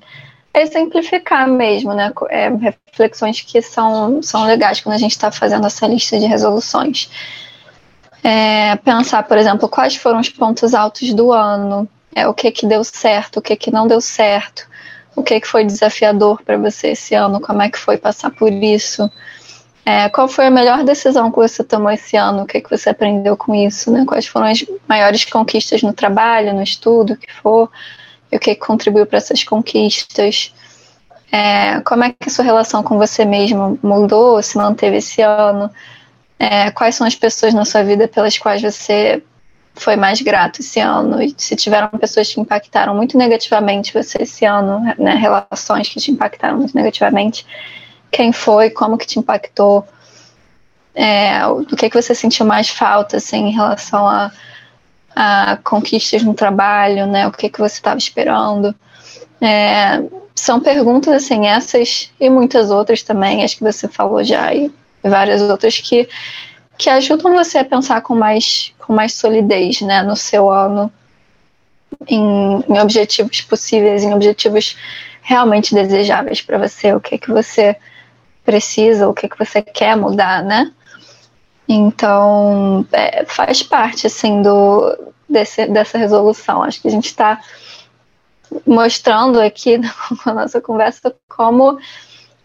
exemplificar 0.55 1.49
mesmo, 1.49 1.93
né? 1.95 2.13
É, 2.31 2.49
reflexões 2.49 3.41
que 3.41 3.61
são, 3.63 4.23
são 4.23 4.45
legais 4.45 4.81
quando 4.81 4.95
a 4.95 4.99
gente 4.99 5.13
está 5.13 5.31
fazendo 5.31 5.67
essa 5.67 5.87
lista 5.87 6.19
de 6.19 6.27
resoluções. 6.27 7.11
É, 8.23 8.77
pensar, 8.77 9.23
por 9.23 9.39
exemplo, 9.39 9.69
quais 9.69 9.97
foram 9.97 10.19
os 10.19 10.29
pontos 10.29 10.75
altos 10.75 11.13
do 11.15 11.33
ano, 11.33 11.89
é, 12.15 12.27
o 12.27 12.35
que 12.35 12.51
que 12.51 12.67
deu 12.67 12.83
certo, 12.83 13.39
o 13.39 13.43
que 13.43 13.57
que 13.57 13.71
não 13.71 13.87
deu 13.87 14.01
certo, 14.01 14.67
o 15.15 15.23
que 15.23 15.41
que 15.41 15.47
foi 15.47 15.65
desafiador 15.65 16.43
para 16.43 16.57
você 16.57 16.89
esse 16.89 17.15
ano, 17.15 17.41
como 17.41 17.63
é 17.63 17.71
que 17.71 17.79
foi 17.79 17.97
passar 17.97 18.31
por 18.31 18.53
isso, 18.53 19.11
é, 19.85 20.09
qual 20.09 20.29
foi 20.29 20.47
a 20.47 20.51
melhor 20.51 20.85
decisão 20.85 21.31
que 21.31 21.39
você 21.39 21.65
tomou 21.65 21.91
esse 21.91 22.17
ano, 22.17 22.43
o 22.43 22.47
que 22.47 22.61
que 22.61 22.69
você 22.69 22.91
aprendeu 22.91 23.37
com 23.37 23.55
isso, 23.55 23.91
né? 23.91 24.05
Quais 24.07 24.27
foram 24.27 24.47
as 24.47 24.63
maiores 24.87 25.25
conquistas 25.25 25.83
no 25.83 25.95
trabalho, 25.95 26.53
no 26.53 26.63
estudo, 26.63 27.15
o 27.15 27.17
que 27.17 27.33
for, 27.33 27.71
e 28.31 28.37
o 28.37 28.41
que 28.41 28.55
contribuiu 28.55 29.07
para 29.07 29.19
essas 29.19 29.43
conquistas. 29.45 30.55
É, 31.31 31.81
como 31.81 32.05
é 32.05 32.11
que 32.11 32.29
a 32.29 32.31
sua 32.31 32.45
relação 32.45 32.83
com 32.83 32.97
você 32.97 33.25
mesmo 33.25 33.79
mudou, 33.83 34.43
se 34.43 34.57
manteve 34.57 34.97
esse 34.97 35.21
ano? 35.21 35.71
É, 36.39 36.71
quais 36.71 36.95
são 36.95 37.07
as 37.07 37.15
pessoas 37.15 37.53
na 37.53 37.65
sua 37.65 37.83
vida 37.83 38.07
pelas 38.09 38.39
quais 38.39 38.63
você 38.63 39.23
foi 39.75 39.97
mais 39.97 40.21
grato 40.21 40.61
esse 40.61 40.81
ano? 40.81 41.23
E 41.23 41.35
se 41.37 41.57
tiveram 41.57 41.89
pessoas 41.89 42.33
que 42.33 42.41
impactaram 42.41 42.95
muito 42.95 43.17
negativamente 43.19 43.93
você 43.93 44.23
esse 44.23 44.45
ano, 44.45 44.81
né, 44.99 45.15
relações 45.15 45.89
que 45.89 46.01
te 46.01 46.11
impactaram 46.11 46.59
muito 46.59 46.75
negativamente, 46.75 47.47
quem 48.11 48.33
foi, 48.33 48.71
como 48.71 48.97
que 48.97 49.07
te 49.07 49.19
impactou? 49.19 49.87
É, 50.95 51.41
do 51.69 51.77
que, 51.77 51.89
que 51.89 52.01
você 52.01 52.15
sentiu 52.15 52.45
mais 52.45 52.69
falta 52.69 53.19
assim, 53.19 53.49
em 53.49 53.53
relação 53.53 54.09
a 54.09 54.33
conquistas 55.65 56.23
no 56.23 56.35
trabalho, 56.35 57.07
né? 57.07 57.27
O 57.27 57.33
que, 57.33 57.49
que 57.49 57.59
você 57.59 57.77
estava 57.77 57.99
esperando. 57.99 58.75
É, 59.41 60.03
são 60.35 60.61
perguntas 60.61 61.13
assim, 61.15 61.47
essas 61.47 62.11
e 62.21 62.31
muitas 62.31 62.71
outras 62.71 63.03
também, 63.03 63.43
acho 63.43 63.57
que 63.57 63.65
você 63.65 63.89
falou 63.89 64.23
já, 64.23 64.55
e 64.55 64.71
várias 65.03 65.43
outras 65.43 65.79
que, 65.79 66.09
que 66.77 66.89
ajudam 66.91 67.35
você 67.35 67.59
a 67.59 67.65
pensar 67.65 68.01
com 68.03 68.15
mais, 68.15 68.73
com 68.79 68.93
mais 68.93 69.15
solidez 69.15 69.81
né, 69.81 70.03
no 70.03 70.17
seu 70.17 70.51
ano, 70.51 70.93
em, 72.07 72.65
em 72.69 72.79
objetivos 72.81 73.41
possíveis, 73.41 74.03
em 74.03 74.15
objetivos 74.15 74.77
realmente 75.23 75.75
desejáveis 75.75 76.41
para 76.41 76.59
você, 76.59 76.95
o 76.95 77.01
que 77.01 77.19
que 77.19 77.31
você 77.31 77.77
precisa, 78.45 79.09
o 79.09 79.15
que 79.15 79.29
que 79.29 79.39
você 79.39 79.61
quer 79.61 79.97
mudar, 79.97 80.43
né? 80.43 80.73
Então, 81.69 82.87
é, 82.93 83.27
faz 83.27 83.63
parte, 83.63 84.07
assim, 84.07 84.41
do, 84.41 84.97
desse, 85.29 85.67
dessa 85.67 85.99
resolução. 85.99 86.63
Acho 86.63 86.81
que 86.81 86.89
a 86.89 86.91
gente 86.91 87.07
está 87.07 87.41
mostrando 88.67 89.39
aqui 89.41 89.79
com 90.25 90.31
a 90.31 90.35
nossa 90.35 90.61
conversa 90.61 91.15
como 91.29 91.79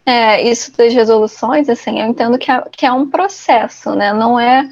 é, 0.04 0.42
isso 0.42 0.76
das 0.76 0.92
resoluções, 0.92 1.68
assim, 1.68 2.00
eu 2.00 2.06
entendo 2.06 2.38
que 2.38 2.50
é, 2.50 2.62
que 2.70 2.84
é 2.84 2.92
um 2.92 3.08
processo, 3.08 3.94
né? 3.94 4.12
Não 4.12 4.38
é, 4.38 4.70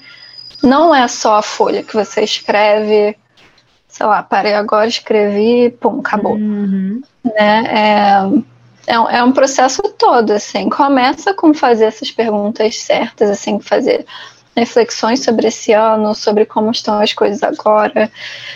não 0.62 0.94
é 0.94 1.08
só 1.08 1.36
a 1.36 1.42
folha 1.42 1.82
que 1.82 1.94
você 1.94 2.22
escreve, 2.22 3.16
sei 3.88 4.06
lá, 4.06 4.22
parei 4.22 4.52
agora, 4.52 4.86
escrevi, 4.86 5.70
pum, 5.80 6.00
acabou. 6.00 6.34
Uhum. 6.34 7.02
Né? 7.24 7.64
É, 8.86 8.92
é, 8.92 8.94
é 8.94 9.24
um 9.24 9.32
processo 9.32 9.80
todo, 9.96 10.32
assim. 10.32 10.68
Começa 10.68 11.32
com 11.32 11.54
fazer 11.54 11.84
essas 11.86 12.10
perguntas 12.10 12.78
certas, 12.80 13.30
assim, 13.30 13.58
fazer 13.58 14.04
reflexões 14.56 15.24
sobre 15.24 15.48
esse 15.48 15.72
ano, 15.72 16.14
sobre 16.14 16.44
como 16.44 16.70
estão 16.70 16.98
as 16.98 17.12
coisas 17.12 17.42
agora, 17.42 18.10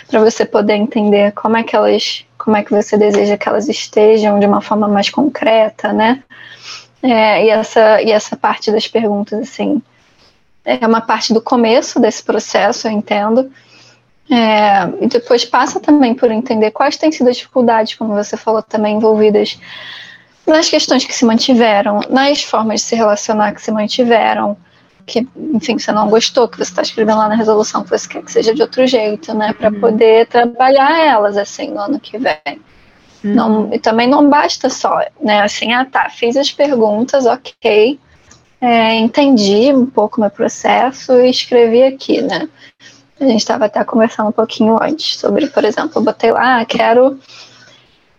para 0.07 0.19
você 0.19 0.45
poder 0.45 0.75
entender 0.75 1.31
como 1.31 1.57
é 1.57 1.63
que 1.63 1.75
elas, 1.75 2.25
como 2.37 2.55
é 2.55 2.63
que 2.63 2.71
você 2.71 2.97
deseja 2.97 3.37
que 3.37 3.49
elas 3.49 3.67
estejam 3.67 4.39
de 4.39 4.45
uma 4.45 4.61
forma 4.61 4.87
mais 4.87 5.09
concreta, 5.09 5.91
né? 5.91 6.23
É, 7.01 7.45
e 7.45 7.49
essa 7.49 8.01
e 8.01 8.11
essa 8.11 8.35
parte 8.35 8.71
das 8.71 8.87
perguntas 8.87 9.39
assim 9.39 9.81
é 10.67 10.85
uma 10.85 10.99
parte 10.99 11.33
do 11.33 11.41
começo 11.41 11.99
desse 11.99 12.21
processo, 12.21 12.87
eu 12.87 12.91
entendo. 12.91 13.49
É, 14.29 14.83
e 14.99 15.07
depois 15.07 15.45
passa 15.45 15.79
também 15.79 16.13
por 16.13 16.29
entender 16.29 16.71
quais 16.71 16.97
têm 16.97 17.09
sido 17.09 17.29
as 17.29 17.37
dificuldades, 17.37 17.95
como 17.95 18.13
você 18.13 18.35
falou 18.35 18.61
também, 18.61 18.97
envolvidas 18.97 19.57
nas 20.45 20.69
questões 20.69 21.05
que 21.05 21.15
se 21.15 21.23
mantiveram, 21.23 22.01
nas 22.09 22.43
formas 22.43 22.81
de 22.81 22.87
se 22.87 22.95
relacionar 22.95 23.53
que 23.53 23.61
se 23.61 23.71
mantiveram, 23.71 24.57
que, 25.07 25.25
enfim, 25.53 25.79
você 25.79 25.91
não 25.93 26.09
gostou, 26.09 26.49
que 26.49 26.57
você 26.57 26.63
está 26.69 26.81
escrevendo 26.81 27.17
lá 27.17 27.29
na 27.29 27.35
resolução, 27.35 27.81
que 27.81 27.89
você 27.89 28.07
quer 28.09 28.21
que 28.21 28.31
seja 28.31 28.53
de 28.53 28.61
outro 28.61 28.85
jeito, 28.85 29.33
né? 29.33 29.53
Para 29.53 29.71
uhum. 29.71 29.79
poder 29.79 30.27
trabalhar 30.27 30.99
elas, 30.99 31.37
assim, 31.37 31.69
no 31.69 31.79
ano 31.79 31.97
que 31.97 32.17
vem. 32.17 32.61
Uhum. 33.23 33.33
Não, 33.33 33.73
e 33.73 33.79
também 33.79 34.05
não 34.05 34.29
basta 34.29 34.69
só, 34.69 34.99
né? 35.21 35.41
Assim, 35.41 35.73
ah, 35.73 35.85
tá, 35.85 36.09
fiz 36.09 36.35
as 36.35 36.51
perguntas, 36.51 37.25
ok, 37.25 37.97
é, 38.59 38.95
entendi 38.95 39.73
um 39.73 39.85
pouco 39.85 40.19
meu 40.19 40.29
processo 40.29 41.13
e 41.13 41.29
escrevi 41.29 41.83
aqui, 41.83 42.21
né? 42.21 42.49
A 43.19 43.25
gente 43.25 43.39
estava 43.39 43.65
até 43.65 43.83
conversando 43.85 44.29
um 44.29 44.33
pouquinho 44.33 44.77
antes 44.81 45.17
sobre, 45.17 45.47
por 45.47 45.63
exemplo, 45.63 45.93
eu 45.95 46.03
botei 46.03 46.31
lá, 46.31 46.59
ah, 46.59 46.65
quero 46.65 47.17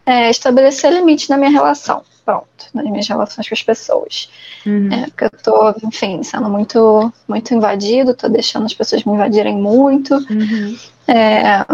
é, 0.07 0.31
estabelecer 0.31 0.91
limite 0.91 1.29
na 1.29 1.37
minha 1.37 1.51
relação 1.51 2.03
pronto, 2.29 2.67
nas 2.75 2.85
minhas 2.85 3.09
relações 3.09 3.49
com 3.49 3.55
as 3.55 3.63
pessoas. 3.63 4.31
Uhum. 4.67 4.93
É, 4.93 5.07
porque 5.07 5.25
eu 5.25 5.31
tô, 5.43 5.75
enfim, 5.83 6.23
sendo 6.23 6.47
muito, 6.51 7.11
muito 7.27 7.55
invadido, 7.55 8.13
tô 8.13 8.29
deixando 8.29 8.67
as 8.67 8.75
pessoas 8.75 9.03
me 9.03 9.15
invadirem 9.15 9.57
muito. 9.57 10.15
Uhum. 10.15 10.77
É, 11.07 11.65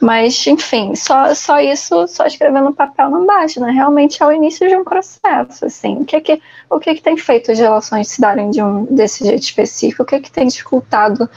mas, 0.00 0.44
enfim, 0.48 0.96
só, 0.96 1.32
só 1.32 1.60
isso, 1.60 2.08
só 2.08 2.26
escrever 2.26 2.60
no 2.60 2.74
papel 2.74 3.08
não 3.08 3.24
basta, 3.24 3.60
né? 3.60 3.70
Realmente 3.70 4.20
é 4.20 4.26
o 4.26 4.32
início 4.32 4.68
de 4.68 4.74
um 4.74 4.82
processo, 4.82 5.66
assim. 5.66 5.98
O 5.98 6.04
que 6.04 6.20
que, 6.20 6.42
o 6.68 6.80
que, 6.80 6.96
que 6.96 7.02
tem 7.02 7.16
feito 7.16 7.52
as 7.52 7.58
relações 7.60 8.08
se 8.08 8.20
darem 8.20 8.50
de 8.50 8.60
um, 8.60 8.86
desse 8.86 9.24
jeito 9.24 9.44
específico? 9.44 10.02
O 10.02 10.06
que 10.06 10.18
que 10.18 10.32
tem 10.32 10.48
dificultado 10.48 11.30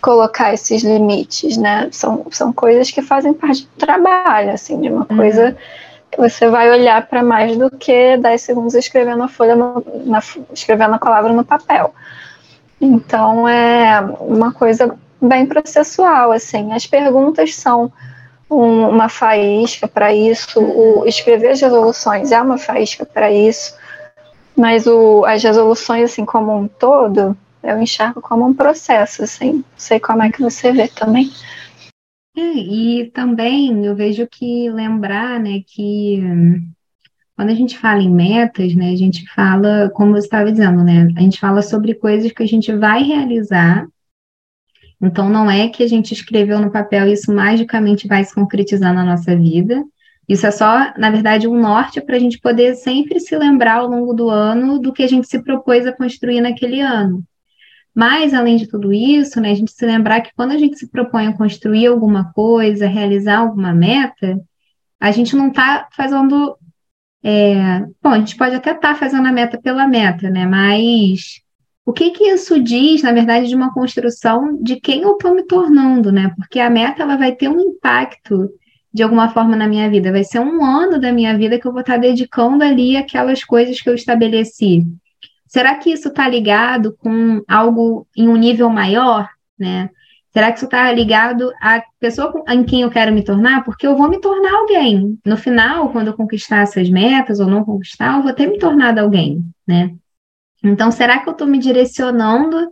colocar 0.00 0.52
esses 0.52 0.82
limites, 0.82 1.56
né? 1.56 1.88
São, 1.92 2.26
são 2.32 2.52
coisas 2.52 2.90
que 2.90 3.02
fazem 3.02 3.32
parte 3.32 3.62
do 3.62 3.78
trabalho, 3.78 4.50
assim, 4.50 4.80
de 4.80 4.88
uma 4.88 5.06
uhum. 5.08 5.16
Você 6.16 6.48
vai 6.48 6.70
olhar 6.70 7.06
para 7.06 7.22
mais 7.22 7.56
do 7.56 7.70
que 7.70 8.16
10 8.16 8.40
segundos 8.40 8.74
escrevendo 8.74 9.22
a 9.22 9.28
folha, 9.28 9.54
no, 9.54 9.84
na, 10.04 10.20
escrevendo 10.52 10.94
a 10.94 10.98
palavra 10.98 11.32
no 11.32 11.44
papel. 11.44 11.94
Então 12.80 13.48
é 13.48 14.00
uma 14.20 14.52
coisa 14.52 14.96
bem 15.20 15.46
processual, 15.46 16.32
assim. 16.32 16.72
As 16.72 16.86
perguntas 16.86 17.54
são 17.54 17.92
um, 18.50 18.88
uma 18.88 19.08
faísca 19.08 19.88
para 19.88 20.12
isso, 20.14 20.60
o 20.60 21.04
escrever 21.06 21.50
as 21.50 21.60
resoluções 21.60 22.32
é 22.32 22.40
uma 22.40 22.58
faísca 22.58 23.04
para 23.04 23.30
isso, 23.30 23.74
mas 24.56 24.86
o, 24.86 25.24
as 25.24 25.42
resoluções, 25.42 26.12
assim, 26.12 26.24
como 26.24 26.56
um 26.56 26.68
todo, 26.68 27.36
eu 27.62 27.80
enxergo 27.80 28.20
como 28.20 28.46
um 28.46 28.54
processo, 28.54 29.24
assim. 29.24 29.54
Não 29.54 29.64
sei 29.76 29.98
como 29.98 30.22
é 30.22 30.30
que 30.30 30.40
você 30.40 30.72
vê 30.72 30.88
também. 30.88 31.30
É, 32.36 32.40
e 32.40 33.10
também 33.12 33.84
eu 33.86 33.96
vejo 33.96 34.26
que 34.26 34.68
lembrar, 34.70 35.40
né, 35.40 35.62
que 35.66 36.20
quando 37.34 37.50
a 37.50 37.54
gente 37.54 37.78
fala 37.78 38.02
em 38.02 38.10
metas, 38.10 38.74
né, 38.74 38.90
a 38.90 38.96
gente 38.96 39.26
fala, 39.34 39.90
como 39.94 40.12
você 40.12 40.26
estava 40.26 40.50
dizendo, 40.50 40.84
né, 40.84 41.08
a 41.16 41.20
gente 41.20 41.40
fala 41.40 41.62
sobre 41.62 41.94
coisas 41.94 42.30
que 42.32 42.42
a 42.42 42.46
gente 42.46 42.74
vai 42.74 43.02
realizar. 43.02 43.86
Então, 45.00 45.28
não 45.28 45.50
é 45.50 45.68
que 45.68 45.82
a 45.82 45.88
gente 45.88 46.12
escreveu 46.12 46.58
no 46.60 46.70
papel 46.70 47.06
e 47.06 47.12
isso 47.12 47.32
magicamente 47.34 48.06
vai 48.06 48.24
se 48.24 48.34
concretizar 48.34 48.94
na 48.94 49.04
nossa 49.04 49.36
vida. 49.36 49.84
Isso 50.28 50.46
é 50.46 50.50
só, 50.50 50.92
na 50.98 51.10
verdade, 51.10 51.46
um 51.46 51.58
norte 51.58 52.00
para 52.00 52.16
a 52.16 52.18
gente 52.18 52.40
poder 52.40 52.74
sempre 52.74 53.20
se 53.20 53.36
lembrar 53.36 53.76
ao 53.76 53.88
longo 53.88 54.12
do 54.12 54.28
ano 54.28 54.78
do 54.78 54.92
que 54.92 55.02
a 55.02 55.08
gente 55.08 55.26
se 55.28 55.42
propôs 55.42 55.86
a 55.86 55.92
construir 55.92 56.40
naquele 56.40 56.80
ano. 56.80 57.22
Mas, 57.96 58.34
além 58.34 58.58
de 58.58 58.66
tudo 58.66 58.92
isso, 58.92 59.40
né, 59.40 59.52
a 59.52 59.54
gente 59.54 59.72
se 59.72 59.86
lembrar 59.86 60.20
que 60.20 60.30
quando 60.36 60.52
a 60.52 60.58
gente 60.58 60.78
se 60.78 60.86
propõe 60.86 61.28
a 61.28 61.32
construir 61.32 61.86
alguma 61.86 62.30
coisa, 62.34 62.86
realizar 62.86 63.38
alguma 63.38 63.72
meta, 63.72 64.38
a 65.00 65.10
gente 65.10 65.34
não 65.34 65.48
está 65.48 65.88
fazendo. 65.96 66.58
É, 67.24 67.80
bom, 68.02 68.10
a 68.10 68.18
gente 68.18 68.36
pode 68.36 68.54
até 68.54 68.72
estar 68.72 68.92
tá 68.92 68.94
fazendo 68.94 69.26
a 69.26 69.32
meta 69.32 69.58
pela 69.58 69.88
meta, 69.88 70.28
né? 70.28 70.44
Mas 70.44 71.40
o 71.86 71.92
que 71.92 72.10
que 72.10 72.24
isso 72.24 72.62
diz, 72.62 73.02
na 73.02 73.12
verdade, 73.12 73.48
de 73.48 73.54
uma 73.54 73.72
construção 73.72 74.62
de 74.62 74.78
quem 74.78 75.00
eu 75.00 75.12
estou 75.12 75.34
me 75.34 75.44
tornando, 75.44 76.12
né? 76.12 76.34
Porque 76.36 76.60
a 76.60 76.68
meta 76.68 77.02
ela 77.02 77.16
vai 77.16 77.34
ter 77.34 77.48
um 77.48 77.58
impacto 77.58 78.50
de 78.92 79.02
alguma 79.02 79.30
forma 79.30 79.56
na 79.56 79.66
minha 79.66 79.88
vida. 79.88 80.12
Vai 80.12 80.22
ser 80.22 80.40
um 80.40 80.62
ano 80.62 81.00
da 81.00 81.10
minha 81.12 81.34
vida 81.38 81.58
que 81.58 81.66
eu 81.66 81.72
vou 81.72 81.80
estar 81.80 81.94
tá 81.94 82.00
dedicando 82.00 82.62
ali 82.62 82.94
aquelas 82.94 83.42
coisas 83.42 83.80
que 83.80 83.88
eu 83.88 83.94
estabeleci. 83.94 84.84
Será 85.46 85.74
que 85.76 85.90
isso 85.90 86.08
está 86.08 86.28
ligado 86.28 86.96
com 86.98 87.42
algo 87.48 88.06
em 88.16 88.28
um 88.28 88.36
nível 88.36 88.68
maior, 88.68 89.28
né? 89.58 89.90
Será 90.32 90.52
que 90.52 90.58
isso 90.58 90.66
está 90.66 90.92
ligado 90.92 91.50
à 91.62 91.82
pessoa 91.98 92.30
em 92.50 92.62
quem 92.62 92.82
eu 92.82 92.90
quero 92.90 93.10
me 93.10 93.24
tornar? 93.24 93.64
Porque 93.64 93.86
eu 93.86 93.96
vou 93.96 94.08
me 94.08 94.20
tornar 94.20 94.52
alguém. 94.52 95.18
No 95.24 95.36
final, 95.36 95.90
quando 95.90 96.08
eu 96.08 96.14
conquistar 96.14 96.58
essas 96.58 96.90
metas 96.90 97.40
ou 97.40 97.46
não 97.46 97.64
conquistar, 97.64 98.16
eu 98.16 98.22
vou 98.22 98.34
ter 98.34 98.46
me 98.46 98.58
tornado 98.58 98.98
alguém, 98.98 99.42
né? 99.66 99.94
Então, 100.62 100.90
será 100.90 101.20
que 101.20 101.28
eu 101.28 101.32
estou 101.32 101.46
me 101.46 101.58
direcionando 101.58 102.70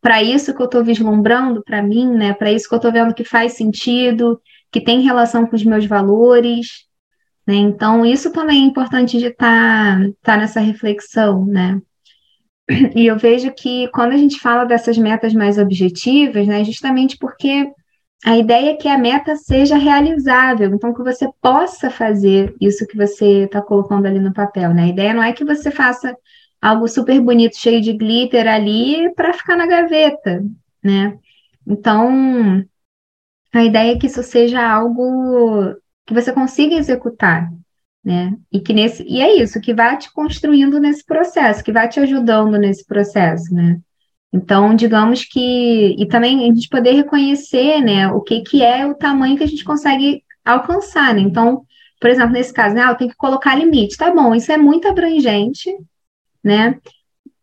para 0.00 0.22
isso 0.22 0.54
que 0.54 0.60
eu 0.60 0.66
estou 0.66 0.82
vislumbrando 0.82 1.62
para 1.62 1.82
mim, 1.82 2.08
né? 2.12 2.32
Para 2.34 2.50
isso 2.50 2.68
que 2.68 2.74
eu 2.74 2.78
estou 2.78 2.92
vendo 2.92 3.14
que 3.14 3.24
faz 3.24 3.52
sentido, 3.52 4.40
que 4.72 4.80
tem 4.80 5.02
relação 5.02 5.46
com 5.46 5.54
os 5.54 5.64
meus 5.64 5.86
valores, 5.86 6.84
né? 7.46 7.54
Então, 7.54 8.04
isso 8.04 8.32
também 8.32 8.64
é 8.64 8.66
importante 8.66 9.18
de 9.18 9.26
estar 9.26 10.00
tá, 10.00 10.10
tá 10.22 10.36
nessa 10.36 10.60
reflexão, 10.60 11.46
né? 11.46 11.80
E 12.96 13.06
eu 13.06 13.18
vejo 13.18 13.52
que 13.52 13.88
quando 13.88 14.12
a 14.12 14.16
gente 14.16 14.40
fala 14.40 14.64
dessas 14.64 14.96
metas 14.96 15.34
mais 15.34 15.58
objetivas, 15.58 16.46
né, 16.46 16.64
justamente 16.64 17.16
porque 17.18 17.70
a 18.24 18.38
ideia 18.38 18.70
é 18.70 18.76
que 18.76 18.88
a 18.88 18.96
meta 18.96 19.36
seja 19.36 19.76
realizável, 19.76 20.74
então 20.74 20.94
que 20.94 21.02
você 21.02 21.28
possa 21.42 21.90
fazer 21.90 22.54
isso 22.58 22.86
que 22.86 22.96
você 22.96 23.44
está 23.44 23.60
colocando 23.60 24.06
ali 24.06 24.18
no 24.18 24.32
papel, 24.32 24.72
né? 24.72 24.84
A 24.84 24.88
ideia 24.88 25.12
não 25.12 25.22
é 25.22 25.32
que 25.34 25.44
você 25.44 25.70
faça 25.70 26.16
algo 26.60 26.88
super 26.88 27.20
bonito, 27.20 27.58
cheio 27.58 27.82
de 27.82 27.92
glitter 27.92 28.48
ali 28.48 29.12
para 29.14 29.34
ficar 29.34 29.56
na 29.56 29.66
gaveta, 29.66 30.42
né? 30.82 31.18
Então, 31.66 32.64
a 33.52 33.62
ideia 33.62 33.92
é 33.92 33.98
que 33.98 34.06
isso 34.06 34.22
seja 34.22 34.66
algo 34.66 35.74
que 36.06 36.14
você 36.14 36.32
consiga 36.32 36.76
executar, 36.76 37.50
né? 38.04 38.36
E 38.52 38.60
que 38.60 38.72
nesse 38.72 39.02
e 39.04 39.20
é 39.20 39.36
isso 39.42 39.60
que 39.60 39.72
vai 39.72 39.96
te 39.96 40.12
construindo 40.12 40.78
nesse 40.78 41.04
processo, 41.04 41.64
que 41.64 41.72
vai 41.72 41.88
te 41.88 41.98
ajudando 42.00 42.58
nesse 42.58 42.84
processo, 42.84 43.54
né? 43.54 43.80
Então, 44.32 44.74
digamos 44.74 45.24
que 45.24 45.94
e 45.98 46.06
também 46.06 46.40
a 46.40 46.54
gente 46.54 46.68
poder 46.68 46.92
reconhecer, 46.92 47.80
né, 47.80 48.08
o 48.08 48.20
que 48.20 48.40
que 48.42 48.62
é 48.62 48.84
o 48.84 48.94
tamanho 48.94 49.36
que 49.36 49.44
a 49.44 49.46
gente 49.46 49.64
consegue 49.64 50.22
alcançar, 50.44 51.14
né? 51.14 51.20
Então, 51.20 51.62
por 52.00 52.10
exemplo, 52.10 52.32
nesse 52.32 52.52
caso, 52.52 52.74
né, 52.74 52.82
ah, 52.82 52.90
eu 52.90 52.96
tenho 52.96 53.10
que 53.10 53.16
colocar 53.16 53.54
limite. 53.54 53.96
Tá 53.96 54.12
bom, 54.12 54.34
isso 54.34 54.52
é 54.52 54.56
muito 54.56 54.88
abrangente, 54.88 55.70
né? 56.42 56.78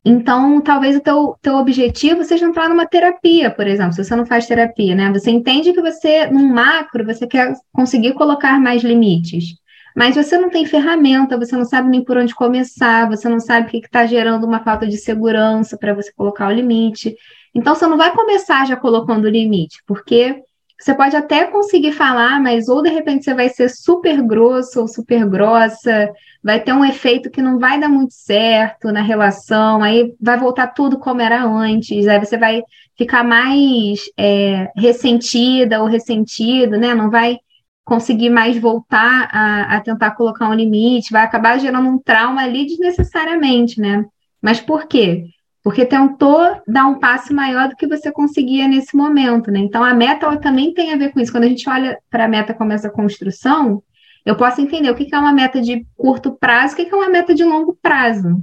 Então, 0.04 0.60
talvez 0.62 0.96
o 0.96 1.00
teu, 1.00 1.36
teu 1.42 1.56
objetivo 1.58 2.24
seja 2.24 2.46
entrar 2.46 2.68
numa 2.68 2.88
terapia, 2.88 3.52
por 3.52 3.68
exemplo, 3.68 3.94
se 3.94 4.04
você 4.04 4.16
não 4.16 4.26
faz 4.26 4.48
terapia, 4.48 4.96
né? 4.96 5.12
Você 5.12 5.30
entende 5.30 5.74
que 5.74 5.82
você, 5.82 6.26
num 6.28 6.48
macro, 6.48 7.06
você 7.06 7.28
quer 7.28 7.54
conseguir 7.72 8.14
colocar 8.14 8.60
mais 8.60 8.84
limites. 8.84 9.61
Mas 9.96 10.16
você 10.16 10.38
não 10.38 10.50
tem 10.50 10.66
ferramenta, 10.66 11.38
você 11.38 11.56
não 11.56 11.66
sabe 11.66 11.90
nem 11.90 12.04
por 12.04 12.18
onde 12.18 12.34
começar, 12.34 13.10
você 13.10 13.28
não 13.28 13.40
sabe 13.40 13.68
o 13.68 13.70
que 13.70 13.78
está 13.78 14.06
gerando 14.06 14.46
uma 14.46 14.64
falta 14.64 14.88
de 14.88 14.98
segurança 14.98 15.78
para 15.78 15.94
você 15.94 16.12
colocar 16.14 16.48
o 16.48 16.52
limite. 16.52 17.16
Então, 17.54 17.76
você 17.76 17.86
não 17.88 17.98
vai 17.98 18.14
começar 18.14 18.66
já 18.66 18.76
colocando 18.76 19.26
o 19.26 19.30
limite, 19.30 19.84
porque 19.86 20.42
você 20.82 20.96
pode 20.96 21.16
até 21.16 21.46
conseguir 21.46 21.92
falar, 21.92 22.42
mas 22.42 22.68
ou 22.68 22.82
de 22.82 22.90
repente 22.90 23.24
você 23.24 23.36
vai 23.36 23.50
ser 23.50 23.70
super 23.70 24.20
grosso 24.24 24.82
ou 24.82 24.88
super 24.88 25.28
grossa, 25.28 26.12
vai 26.44 26.60
ter 26.60 26.74
um 26.74 26.84
efeito 26.84 27.30
que 27.30 27.40
não 27.42 27.60
vai 27.60 27.80
dar 27.80 27.88
muito 27.88 28.16
certo 28.16 28.92
na 28.92 29.02
relação, 29.02 29.84
aí 29.84 30.16
vai 30.20 30.40
voltar 30.40 30.68
tudo 30.68 30.98
como 30.98 31.22
era 31.22 31.44
antes, 31.46 32.08
aí 32.08 32.18
você 32.18 32.36
vai 32.36 32.64
ficar 32.98 33.24
mais 33.24 34.00
é, 34.18 34.72
ressentida 34.76 35.80
ou 35.82 35.88
ressentido, 35.88 36.78
né? 36.78 36.96
Não 36.96 37.12
vai 37.12 37.38
conseguir 37.84 38.30
mais 38.30 38.58
voltar 38.58 39.30
a, 39.32 39.76
a, 39.76 39.82
tentar 39.82 40.12
colocar 40.12 40.50
um 40.50 40.54
limite, 40.54 41.12
vai 41.12 41.24
acabar 41.24 41.60
gerando 41.60 41.90
um 41.90 42.00
trauma 42.00 42.42
ali 42.42 42.66
desnecessariamente, 42.66 43.80
né? 43.80 44.06
Mas 44.42 44.60
por 44.60 44.88
quê? 44.88 45.26
Porque 45.64 45.86
tentou 45.86 46.62
dar 46.68 46.86
um 46.86 47.00
passo 47.00 47.34
maior 47.34 47.70
do 47.70 47.76
que 47.76 47.88
você 47.88 48.12
conseguia 48.12 48.68
nesse 48.68 48.96
momento, 48.96 49.52
né? 49.52 49.60
Então 49.60 49.84
a 49.84 49.94
meta 49.94 50.26
ela 50.26 50.38
também 50.38 50.74
tem 50.74 50.94
a 50.94 50.98
ver 50.98 51.12
com 51.12 51.20
isso. 51.20 51.32
Quando 51.32 51.44
a 51.46 51.50
gente 51.50 51.68
olha 51.70 52.00
para 52.10 52.26
a 52.26 52.28
meta 52.28 52.54
como 52.54 52.72
essa 52.72 52.90
construção, 52.90 53.84
eu 54.26 54.36
posso 54.36 54.62
entender 54.62 54.90
o 54.90 54.96
que 54.96 55.14
é 55.14 55.20
uma 55.20 55.34
meta 55.34 55.62
de 55.62 55.86
curto 55.98 56.32
prazo, 56.32 56.74
o 56.74 56.76
que 56.78 56.90
é 56.90 56.96
uma 56.96 57.10
meta 57.10 57.34
de 57.34 57.44
longo 57.44 57.78
prazo, 57.82 58.42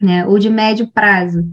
né? 0.00 0.26
Ou 0.26 0.38
de 0.38 0.50
médio 0.50 0.90
prazo. 0.92 1.44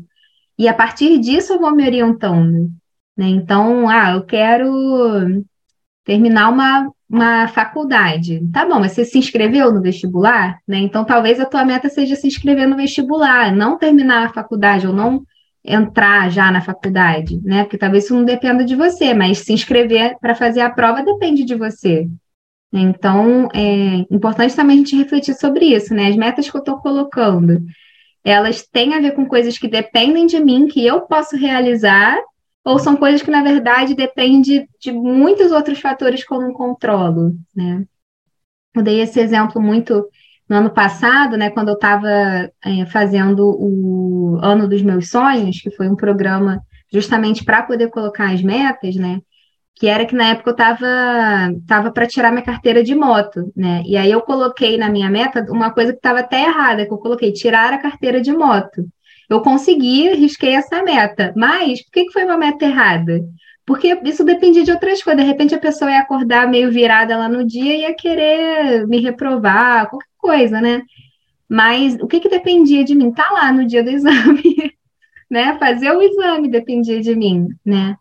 e 0.58 0.68
a 0.68 0.74
partir 0.74 1.18
disso 1.20 1.54
eu 1.54 1.60
vou 1.60 1.76
me 1.76 1.86
orientando. 1.86 2.72
Né? 3.18 3.28
Então, 3.28 3.88
ah, 3.90 4.14
eu 4.14 4.24
quero 4.24 5.44
terminar 6.04 6.50
uma, 6.50 6.92
uma 7.12 7.48
faculdade. 7.50 8.42
Tá 8.54 8.66
bom, 8.66 8.80
mas 8.80 8.94
você 8.94 9.04
se 9.04 9.18
inscreveu 9.18 9.72
no 9.72 9.82
vestibular? 9.82 10.60
Né? 10.66 10.78
Então, 10.78 11.04
talvez 11.04 11.40
a 11.40 11.46
tua 11.46 11.66
meta 11.66 11.90
seja 11.90 12.16
se 12.16 12.26
inscrever 12.26 12.68
no 12.68 12.78
vestibular, 12.78 13.54
não 13.54 13.78
terminar 13.78 14.28
a 14.28 14.34
faculdade, 14.34 14.88
ou 14.88 14.94
não 14.94 15.22
entrar 15.64 16.32
já 16.32 16.50
na 16.50 16.62
faculdade, 16.62 17.40
né? 17.44 17.64
Porque 17.64 17.78
talvez 17.78 18.06
isso 18.06 18.16
não 18.16 18.24
dependa 18.24 18.66
de 18.66 18.76
você, 18.76 19.14
mas 19.14 19.40
se 19.40 19.54
inscrever 19.54 20.18
para 20.20 20.34
fazer 20.34 20.62
a 20.62 20.72
prova 20.72 21.04
depende 21.04 21.44
de 21.44 21.54
você. 21.54 22.08
Então, 22.74 23.48
é 23.54 24.06
importante 24.10 24.56
também 24.56 24.78
a 24.78 24.80
gente 24.80 24.96
refletir 24.96 25.36
sobre 25.36 25.66
isso, 25.66 25.94
né? 25.94 26.08
As 26.08 26.16
metas 26.16 26.50
que 26.50 26.56
eu 26.56 26.60
estou 26.60 26.78
colocando, 26.78 27.62
elas 28.24 28.66
têm 28.66 28.96
a 28.96 29.02
ver 29.02 29.12
com 29.12 29.26
coisas 29.26 29.58
que 29.58 29.68
dependem 29.68 30.26
de 30.26 30.40
mim, 30.40 30.68
que 30.68 30.84
eu 30.84 31.02
posso 31.02 31.36
realizar, 31.36 32.18
ou 32.64 32.78
são 32.80 32.96
coisas 32.96 33.22
que, 33.22 33.32
na 33.32 33.44
verdade, 33.44 33.96
dependem 33.96 34.68
de 34.80 34.92
muitos 34.92 35.52
outros 35.52 35.80
fatores 35.80 36.24
que 36.24 36.34
eu 36.34 36.54
controlo, 36.54 37.34
né? 37.56 37.86
Eu 38.76 38.84
dei 38.84 39.02
esse 39.02 39.20
exemplo 39.20 39.62
muito 39.62 40.08
no 40.48 40.58
ano 40.58 40.70
passado, 40.70 41.38
né, 41.38 41.50
quando 41.50 41.70
eu 41.70 41.76
estava 41.76 42.10
é, 42.10 42.86
fazendo 42.92 43.56
o 43.58 44.38
Ano 44.42 44.68
dos 44.68 44.82
Meus 44.82 45.10
Sonhos, 45.10 45.62
que 45.62 45.72
foi 45.72 45.88
um 45.88 45.96
programa 45.96 46.62
justamente 46.92 47.44
para 47.46 47.64
poder 47.64 47.90
colocar 47.90 48.34
as 48.34 48.42
metas, 48.42 48.96
né, 48.96 49.22
que 49.76 49.88
era 49.88 50.06
que 50.06 50.14
na 50.14 50.26
época 50.30 50.50
eu 50.50 50.54
estava 50.54 50.88
tava 51.66 51.92
para 51.92 52.06
tirar 52.06 52.32
minha 52.32 52.44
carteira 52.44 52.84
de 52.84 52.94
moto, 52.94 53.52
né, 53.56 53.82
e 53.86 53.96
aí 53.96 54.12
eu 54.12 54.22
coloquei 54.22 54.78
na 54.78 54.90
minha 54.90 55.10
meta 55.10 55.46
uma 55.50 55.72
coisa 55.72 55.94
que 55.94 56.00
estava 56.00 56.20
até 56.20 56.44
errada, 56.44 56.86
que 56.86 56.94
eu 56.94 56.98
coloquei 56.98 57.32
tirar 57.32 57.72
a 57.74 57.78
carteira 57.78 58.20
de 58.20 58.34
moto. 58.34 58.86
Eu 59.32 59.40
consegui, 59.42 60.10
risquei 60.10 60.56
essa 60.56 60.84
meta, 60.84 61.34
mas 61.38 61.82
por 61.82 61.92
que, 61.94 62.12
foi 62.12 62.26
uma 62.26 62.38
meta 62.38 62.66
errada? 62.66 63.24
Porque 63.66 63.98
isso 64.04 64.26
dependia 64.26 64.62
de 64.62 64.72
outras 64.72 65.02
coisas. 65.02 65.24
De 65.24 65.26
repente 65.26 65.56
a 65.56 65.60
pessoa 65.60 65.90
ia 65.90 66.00
acordar 66.00 66.50
meio 66.50 66.70
virada 66.70 67.16
lá 67.16 67.30
no 67.30 67.48
dia 67.48 67.78
e 67.78 67.82
ia 67.84 67.94
querer 67.94 68.86
me 68.88 69.00
reprovar, 69.00 69.90
qualquer 69.90 70.10
coisa, 70.18 70.60
né? 70.60 70.82
Mas 71.48 71.96
o 72.02 72.08
que, 72.08 72.20
que 72.20 72.28
dependia 72.28 72.84
de 72.84 72.94
mim? 72.94 73.14
Tá 73.14 73.30
lá 73.32 73.54
no 73.54 73.66
dia 73.66 73.82
do 73.82 73.90
exame, 73.96 74.74
né? 75.30 75.58
Fazer 75.58 75.92
o 75.92 76.02
exame 76.02 76.50
dependia 76.50 77.00
de 77.00 77.16
mim, 77.16 77.48
né? 77.66 77.96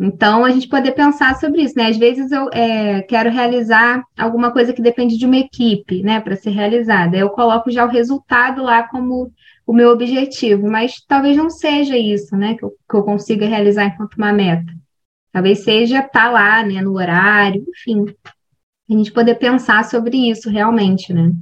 Então, 0.00 0.44
a 0.44 0.50
gente 0.50 0.66
poder 0.66 0.92
pensar 0.92 1.36
sobre 1.36 1.62
isso, 1.62 1.74
né? 1.76 1.90
Às 1.90 1.96
vezes 1.96 2.32
eu 2.32 2.50
é, 2.52 3.02
quero 3.02 3.30
realizar 3.30 4.02
alguma 4.18 4.50
coisa 4.50 4.72
que 4.72 4.82
depende 4.82 5.16
de 5.16 5.26
uma 5.26 5.36
equipe, 5.36 6.02
né, 6.02 6.18
para 6.18 6.34
ser 6.34 6.50
realizada. 6.50 7.16
Eu 7.16 7.30
coloco 7.30 7.70
já 7.70 7.84
o 7.84 7.88
resultado 7.88 8.64
lá 8.64 8.82
como 8.82 9.30
o 9.66 9.72
meu 9.72 9.90
objetivo, 9.90 10.68
mas 10.68 11.00
talvez 11.06 11.36
não 11.36 11.48
seja 11.48 11.96
isso, 11.96 12.36
né, 12.36 12.54
que 12.54 12.64
eu, 12.64 12.70
que 12.70 12.96
eu 12.96 13.02
consiga 13.02 13.46
realizar 13.46 13.84
enquanto 13.86 14.14
uma 14.14 14.32
meta. 14.32 14.72
Talvez 15.32 15.64
seja 15.64 15.98
estar 15.98 16.10
tá 16.10 16.30
lá, 16.30 16.62
né, 16.62 16.82
no 16.82 16.94
horário, 16.94 17.64
enfim. 17.68 18.04
A 18.90 18.92
gente 18.92 19.12
poder 19.12 19.36
pensar 19.36 19.84
sobre 19.84 20.30
isso 20.30 20.50
realmente, 20.50 21.12
né? 21.12 21.32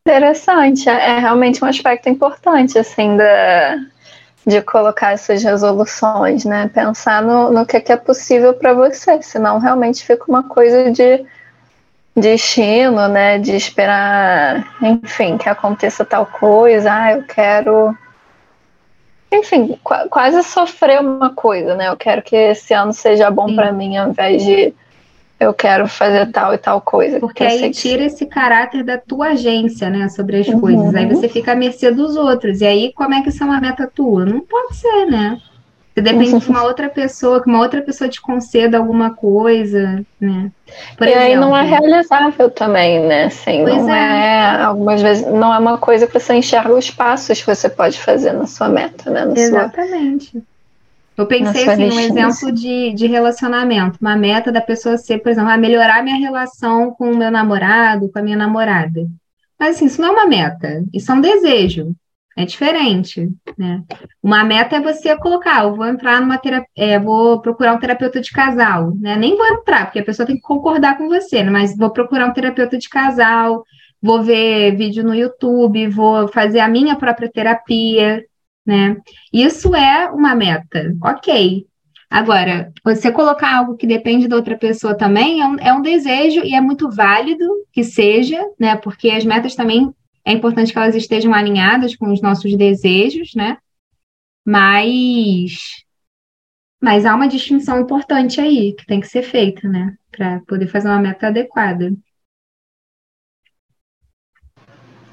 Interessante, 0.00 0.88
é, 0.88 0.92
é 0.92 1.18
realmente 1.18 1.62
um 1.62 1.68
aspecto 1.68 2.08
importante, 2.08 2.78
assim, 2.78 3.16
da, 3.16 3.76
de 4.46 4.62
colocar 4.62 5.12
essas 5.12 5.42
resoluções, 5.42 6.44
né? 6.44 6.68
Pensar 6.68 7.22
no, 7.22 7.52
no 7.52 7.66
que, 7.66 7.76
é, 7.76 7.80
que 7.80 7.92
é 7.92 7.96
possível 7.96 8.54
para 8.54 8.72
você, 8.72 9.20
senão 9.22 9.58
realmente 9.58 10.04
fica 10.04 10.24
uma 10.26 10.42
coisa 10.42 10.90
de 10.90 11.24
destino, 12.18 13.08
né? 13.08 13.38
De 13.38 13.54
esperar, 13.54 14.66
enfim, 14.82 15.36
que 15.38 15.48
aconteça 15.48 16.04
tal 16.04 16.26
coisa, 16.26 16.92
ah, 16.92 17.12
eu 17.12 17.22
quero. 17.24 17.96
Enfim, 19.30 19.78
qu 19.82 20.08
quase 20.08 20.42
sofrer 20.42 21.00
uma 21.00 21.30
coisa, 21.34 21.74
né? 21.74 21.88
Eu 21.88 21.96
quero 21.96 22.22
que 22.22 22.34
esse 22.34 22.72
ano 22.72 22.92
seja 22.92 23.30
bom 23.30 23.54
para 23.54 23.72
mim, 23.72 23.96
ao 23.96 24.10
invés 24.10 24.42
de 24.42 24.74
eu 25.38 25.54
quero 25.54 25.86
fazer 25.86 26.30
tal 26.32 26.52
e 26.52 26.58
tal 26.58 26.80
coisa. 26.80 27.20
Porque 27.20 27.44
aí 27.44 27.70
tira 27.70 28.04
esse 28.04 28.26
caráter 28.26 28.82
da 28.82 28.98
tua 28.98 29.28
agência, 29.28 29.88
né, 29.88 30.08
sobre 30.08 30.38
as 30.38 30.48
uhum. 30.48 30.60
coisas. 30.60 30.94
Aí 30.94 31.06
você 31.06 31.28
fica 31.28 31.52
à 31.52 31.54
mercê 31.54 31.90
dos 31.92 32.16
outros. 32.16 32.60
E 32.60 32.66
aí, 32.66 32.92
como 32.92 33.14
é 33.14 33.22
que 33.22 33.28
isso 33.28 33.42
é 33.42 33.46
uma 33.46 33.60
meta 33.60 33.86
tua? 33.86 34.24
Não 34.24 34.40
pode 34.40 34.76
ser, 34.76 35.06
né? 35.06 35.40
Você 35.98 36.02
depende 36.02 36.38
de 36.38 36.50
uma 36.50 36.62
outra 36.62 36.88
pessoa, 36.88 37.42
que 37.42 37.48
uma 37.48 37.60
outra 37.60 37.82
pessoa 37.82 38.08
te 38.08 38.20
conceda 38.20 38.78
alguma 38.78 39.14
coisa, 39.14 40.04
né? 40.20 40.50
Por 40.96 41.06
e 41.06 41.10
exemplo, 41.10 41.26
aí 41.26 41.36
não 41.36 41.56
é 41.56 41.62
realizável 41.62 42.50
também, 42.50 43.00
né? 43.06 43.24
Assim, 43.24 43.64
não 43.64 43.90
é. 43.90 44.58
é. 44.58 44.62
algumas 44.62 45.02
vezes 45.02 45.26
não 45.26 45.52
é 45.52 45.58
uma 45.58 45.78
coisa 45.78 46.06
que 46.06 46.18
você 46.18 46.34
enxerga 46.34 46.72
os 46.72 46.90
passos 46.90 47.40
que 47.40 47.46
você 47.46 47.68
pode 47.68 48.00
fazer 48.00 48.32
na 48.32 48.46
sua 48.46 48.68
meta, 48.68 49.10
né? 49.10 49.26
Exatamente. 49.36 50.30
Sua 50.30 50.42
eu 51.18 51.26
pensei 51.26 51.68
assim, 51.68 51.90
um 51.90 51.98
exemplo 51.98 52.52
de, 52.52 52.92
de 52.92 53.06
relacionamento, 53.08 53.98
uma 54.00 54.14
meta 54.14 54.52
da 54.52 54.60
pessoa 54.60 54.96
ser, 54.96 55.18
por 55.18 55.30
exemplo, 55.30 55.50
a 55.50 55.56
melhorar 55.56 56.04
minha 56.04 56.16
relação 56.16 56.92
com 56.92 57.10
o 57.10 57.16
meu 57.16 57.28
namorado, 57.28 58.08
com 58.08 58.20
a 58.20 58.22
minha 58.22 58.36
namorada. 58.36 59.04
Mas 59.58 59.74
assim, 59.74 59.86
isso 59.86 60.00
não 60.00 60.10
é 60.10 60.12
uma 60.12 60.26
meta, 60.26 60.84
isso 60.94 61.10
é 61.10 61.14
um 61.16 61.20
desejo. 61.20 61.92
É 62.38 62.44
diferente, 62.44 63.28
né? 63.58 63.82
Uma 64.22 64.44
meta 64.44 64.76
é 64.76 64.80
você 64.80 65.16
colocar, 65.16 65.64
eu 65.64 65.74
vou 65.74 65.84
entrar 65.84 66.20
numa 66.20 66.38
terapia, 66.38 66.68
é, 66.76 66.96
vou 66.96 67.40
procurar 67.40 67.74
um 67.74 67.80
terapeuta 67.80 68.20
de 68.20 68.30
casal, 68.30 68.94
né? 68.94 69.16
Nem 69.16 69.36
vou 69.36 69.44
entrar, 69.44 69.86
porque 69.86 69.98
a 69.98 70.04
pessoa 70.04 70.24
tem 70.24 70.36
que 70.36 70.42
concordar 70.42 70.96
com 70.96 71.08
você, 71.08 71.42
né? 71.42 71.50
mas 71.50 71.76
vou 71.76 71.90
procurar 71.90 72.28
um 72.28 72.32
terapeuta 72.32 72.78
de 72.78 72.88
casal, 72.88 73.64
vou 74.00 74.22
ver 74.22 74.76
vídeo 74.76 75.02
no 75.02 75.16
YouTube, 75.16 75.88
vou 75.88 76.28
fazer 76.28 76.60
a 76.60 76.68
minha 76.68 76.94
própria 76.94 77.28
terapia, 77.28 78.24
né? 78.64 78.96
Isso 79.32 79.74
é 79.74 80.08
uma 80.08 80.32
meta, 80.36 80.94
ok. 81.02 81.66
Agora, 82.08 82.72
você 82.84 83.10
colocar 83.10 83.52
algo 83.56 83.76
que 83.76 83.86
depende 83.86 84.28
da 84.28 84.36
outra 84.36 84.56
pessoa 84.56 84.96
também 84.96 85.40
é 85.40 85.44
um, 85.44 85.56
é 85.58 85.72
um 85.72 85.82
desejo 85.82 86.44
e 86.44 86.54
é 86.54 86.60
muito 86.60 86.88
válido 86.88 87.44
que 87.72 87.82
seja, 87.82 88.40
né? 88.60 88.76
Porque 88.76 89.10
as 89.10 89.24
metas 89.24 89.56
também 89.56 89.92
é 90.28 90.32
importante 90.32 90.74
que 90.74 90.78
elas 90.78 90.94
estejam 90.94 91.32
alinhadas 91.32 91.96
com 91.96 92.12
os 92.12 92.20
nossos 92.20 92.54
desejos, 92.54 93.34
né? 93.34 93.56
Mas, 94.44 95.82
mas 96.78 97.06
há 97.06 97.14
uma 97.14 97.26
distinção 97.26 97.80
importante 97.80 98.38
aí 98.38 98.74
que 98.74 98.84
tem 98.84 99.00
que 99.00 99.08
ser 99.08 99.22
feita, 99.22 99.66
né? 99.66 99.96
Para 100.12 100.40
poder 100.46 100.66
fazer 100.66 100.88
uma 100.88 101.00
meta 101.00 101.28
adequada. 101.28 101.94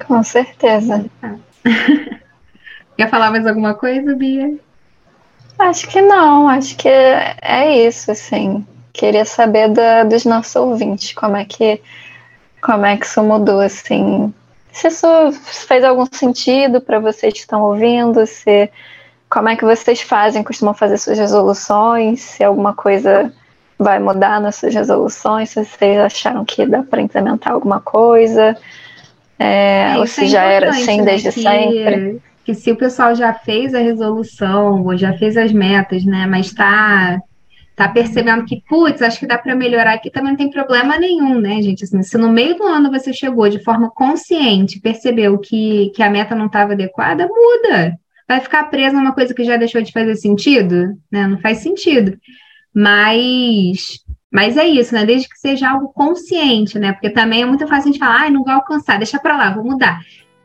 Com 0.06 0.22
certeza. 0.22 1.10
Ah. 1.24 1.38
Quer 2.98 3.10
falar 3.10 3.32
mais 3.32 3.48
alguma 3.48 3.74
coisa, 3.74 4.14
Bia? 4.16 4.60
Acho 5.58 5.88
que 5.88 6.02
não, 6.02 6.50
acho 6.50 6.76
que 6.76 6.90
é 6.90 7.88
isso, 7.88 8.12
assim. 8.12 8.68
Queria 8.92 9.24
saber 9.24 9.70
da, 9.70 10.04
dos 10.04 10.26
nossos 10.26 10.58
ouvintes, 10.58 11.14
como 11.14 11.38
é 11.38 11.46
que 11.46 11.82
como 12.62 12.86
é 12.86 12.98
que 12.98 13.06
isso 13.06 13.24
mudou, 13.24 13.62
assim. 13.62 14.34
Se 14.76 14.90
isso 14.90 15.08
fez 15.32 15.86
algum 15.86 16.06
sentido 16.06 16.82
para 16.82 17.00
vocês 17.00 17.32
que 17.32 17.40
estão 17.40 17.62
ouvindo, 17.62 18.26
se 18.28 18.70
como 19.30 19.48
é 19.48 19.56
que 19.56 19.64
vocês 19.64 20.02
fazem, 20.02 20.44
costumam 20.44 20.74
fazer 20.74 20.98
suas 20.98 21.18
resoluções, 21.18 22.20
se 22.20 22.44
alguma 22.44 22.74
coisa 22.74 23.32
vai 23.80 24.00
mudar 24.00 24.42
nas 24.42 24.58
suas 24.58 24.76
resoluções, 24.76 25.52
se 25.52 25.64
vocês 25.64 25.98
acharam 25.98 26.44
que 26.44 26.66
dá 26.66 26.84
para 26.84 27.02
implementar 27.02 27.54
alguma 27.54 27.80
coisa, 27.80 28.58
é, 29.40 29.94
é, 29.94 29.98
ou 29.98 30.06
se 30.06 30.26
é 30.26 30.28
já 30.28 30.44
era 30.44 30.72
assim 30.72 30.98
né, 30.98 31.06
desde 31.06 31.32
sempre. 31.32 32.22
que 32.44 32.54
se 32.54 32.70
o 32.70 32.76
pessoal 32.76 33.16
já 33.16 33.34
fez 33.34 33.74
a 33.74 33.80
resolução 33.80 34.84
ou 34.84 34.98
já 34.98 35.14
fez 35.14 35.38
as 35.38 35.54
metas, 35.54 36.04
né, 36.04 36.28
mas 36.28 36.48
está 36.48 37.22
tá 37.76 37.90
percebendo 37.90 38.46
que, 38.46 38.64
putz, 38.68 39.02
acho 39.02 39.20
que 39.20 39.28
dá 39.28 39.38
para 39.38 39.56
melhorar 39.56 39.94
aqui, 39.94 40.10
também 40.10 40.32
não 40.32 40.38
tem 40.38 40.50
problema 40.50 40.98
nenhum, 40.98 41.40
né, 41.40 41.62
gente? 41.62 41.84
Assim, 41.84 42.02
se 42.02 42.18
no 42.18 42.30
meio 42.30 42.56
do 42.56 42.64
ano 42.64 42.90
você 42.90 43.12
chegou 43.12 43.50
de 43.50 43.64
forma 43.64 43.92
consciente, 43.92 44.80
percebeu 44.80 45.38
que, 45.38 45.92
que 45.94 46.02
a 46.02 46.10
meta 46.10 46.34
não 46.34 46.46
estava 46.46 46.74
adequada, 46.74 47.28
muda. 47.28 47.98
Vai 48.28 48.40
ficar 48.40 48.64
preso 48.66 48.96
numa 48.96 49.14
coisa 49.14 49.34
que 49.34 49.44
já 49.44 49.58
deixou 49.58 49.82
de 49.82 49.92
fazer 49.92 50.16
sentido, 50.16 50.98
né? 51.12 51.28
Não 51.28 51.38
faz 51.40 51.60
sentido. 51.60 52.18
Mas 52.74 54.04
mas 54.32 54.58
é 54.58 54.68
isso, 54.68 54.94
né? 54.94 55.06
Desde 55.06 55.30
que 55.30 55.40
seja 55.40 55.70
algo 55.70 55.94
consciente, 55.94 56.78
né? 56.78 56.92
Porque 56.92 57.10
também 57.10 57.44
é 57.44 57.46
muito 57.46 57.66
fácil 57.68 57.90
a 57.90 57.92
gente 57.94 58.00
falar, 58.00 58.22
ai, 58.24 58.30
não 58.30 58.44
vai 58.44 58.56
alcançar, 58.56 58.98
deixa 58.98 59.18
para 59.18 59.38
lá, 59.38 59.54
vou 59.54 59.64
mudar. 59.64 60.02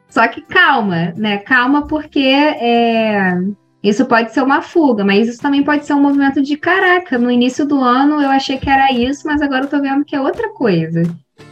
Só 0.09 0.27
que 0.29 0.43
calma, 0.43 1.13
né? 1.17 1.39
Calma, 1.39 1.89
porque 1.89 2.21
é, 2.21 3.37
isso 3.83 4.05
pode 4.05 4.33
ser 4.33 4.43
uma 4.43 4.61
fuga, 4.61 5.05
mas 5.05 5.27
isso 5.27 5.41
também 5.41 5.63
pode 5.63 5.87
ser 5.87 5.95
um 5.95 6.03
movimento 6.03 6.43
de 6.43 6.57
caraca. 6.57 7.17
No 7.17 7.31
início 7.31 7.65
do 7.65 7.81
ano 7.81 8.21
eu 8.21 8.29
achei 8.29 8.59
que 8.59 8.69
era 8.69 8.93
isso, 8.93 9.27
mas 9.27 9.41
agora 9.41 9.65
eu 9.65 9.69
tô 9.69 9.81
vendo 9.81 10.05
que 10.05 10.15
é 10.15 10.21
outra 10.21 10.51
coisa. 10.51 11.03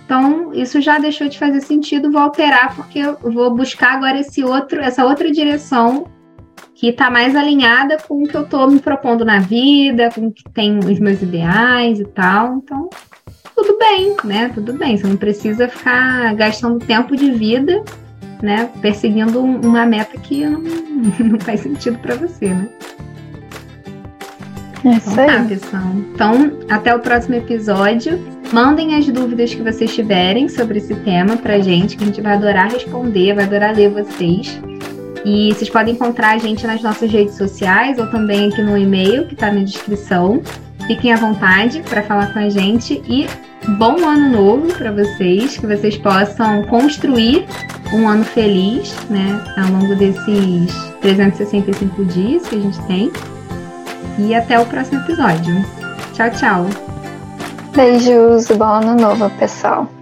Então, 0.05 0.53
isso 0.55 0.81
já 0.81 0.99
deixou 0.99 1.29
de 1.29 1.39
fazer 1.39 1.61
sentido, 1.61 2.11
vou 2.11 2.21
alterar, 2.21 2.75
porque 2.75 2.99
eu 2.99 3.17
vou 3.33 3.55
buscar 3.55 3.95
agora 3.95 4.19
esse 4.19 4.43
outro, 4.43 4.81
essa 4.81 5.05
outra 5.05 5.31
direção 5.31 6.07
que 6.75 6.89
está 6.89 7.11
mais 7.11 7.35
alinhada 7.35 7.99
com 7.99 8.23
o 8.23 8.29
que 8.29 8.37
eu 8.37 8.43
estou 8.43 8.71
me 8.71 8.79
propondo 8.79 9.25
na 9.25 9.39
vida, 9.39 10.11
com 10.15 10.29
o 10.29 10.33
que 10.33 10.45
tem 10.51 10.79
os 10.79 10.99
meus 10.99 11.21
ideais 11.21 11.99
e 11.99 12.05
tal. 12.05 12.57
Então, 12.57 12.89
tudo 13.55 13.77
bem, 13.79 14.17
né? 14.25 14.51
Tudo 14.55 14.73
bem. 14.75 14.97
Você 14.97 15.07
não 15.07 15.17
precisa 15.17 15.69
ficar 15.69 16.35
gastando 16.35 16.79
tempo 16.79 17.17
de 17.17 17.31
vida 17.33 17.83
né, 18.43 18.71
perseguindo 18.81 19.41
uma 19.41 19.85
meta 19.87 20.19
que 20.19 20.47
não, 20.47 20.61
não 21.21 21.41
faz 21.41 21.61
sentido 21.61 21.99
para 21.99 22.15
você, 22.15 22.49
né? 22.49 22.69
É 24.85 24.91
isso 24.91 25.11
então, 25.11 25.25
aí. 25.25 25.37
Tá, 25.37 25.45
pessoal. 25.45 25.93
Então, 26.15 26.53
até 26.69 26.95
o 26.95 27.01
próximo 27.01 27.35
episódio. 27.35 28.39
Mandem 28.53 28.95
as 28.95 29.07
dúvidas 29.07 29.55
que 29.55 29.63
vocês 29.63 29.95
tiverem 29.95 30.49
sobre 30.49 30.79
esse 30.79 30.95
tema 30.95 31.37
pra 31.37 31.59
gente, 31.59 31.99
que 31.99 32.03
a 32.03 32.07
gente 32.07 32.21
vai 32.23 32.33
adorar 32.33 32.73
responder, 32.73 33.35
vai 33.35 33.45
adorar 33.45 33.77
ler 33.77 33.91
vocês. 33.91 34.59
E 35.23 35.53
vocês 35.53 35.69
podem 35.69 35.93
encontrar 35.93 36.31
a 36.31 36.39
gente 36.39 36.67
nas 36.67 36.83
nossas 36.83 37.11
redes 37.11 37.35
sociais 37.35 37.99
ou 37.99 38.07
também 38.11 38.49
aqui 38.49 38.63
no 38.63 38.79
e-mail 38.79 39.27
que 39.27 39.35
está 39.35 39.53
na 39.53 39.63
descrição. 39.63 40.41
Fiquem 40.87 41.13
à 41.13 41.17
vontade 41.17 41.83
para 41.83 42.03
falar 42.03 42.33
com 42.33 42.39
a 42.39 42.49
gente 42.49 43.03
e 43.07 43.27
bom 43.77 44.07
ano 44.07 44.31
novo 44.31 44.73
para 44.75 44.93
vocês, 44.93 45.59
que 45.59 45.67
vocês 45.67 45.99
possam 45.99 46.63
construir 46.65 47.47
um 47.93 48.09
ano 48.09 48.25
feliz, 48.25 48.95
né, 49.11 49.45
ao 49.57 49.71
longo 49.71 49.95
desses 49.97 50.73
365 51.01 52.05
dias 52.07 52.47
que 52.47 52.57
a 52.57 52.61
gente 52.61 52.81
tem. 52.87 53.13
E 54.19 54.35
até 54.35 54.59
o 54.59 54.67
próximo 54.67 55.01
episódio. 55.01 55.55
Tchau, 56.15 56.31
tchau. 56.31 56.67
Beijos, 57.75 58.47
bom 58.49 58.65
ano 58.65 58.95
novo, 58.95 59.31
pessoal. 59.39 59.98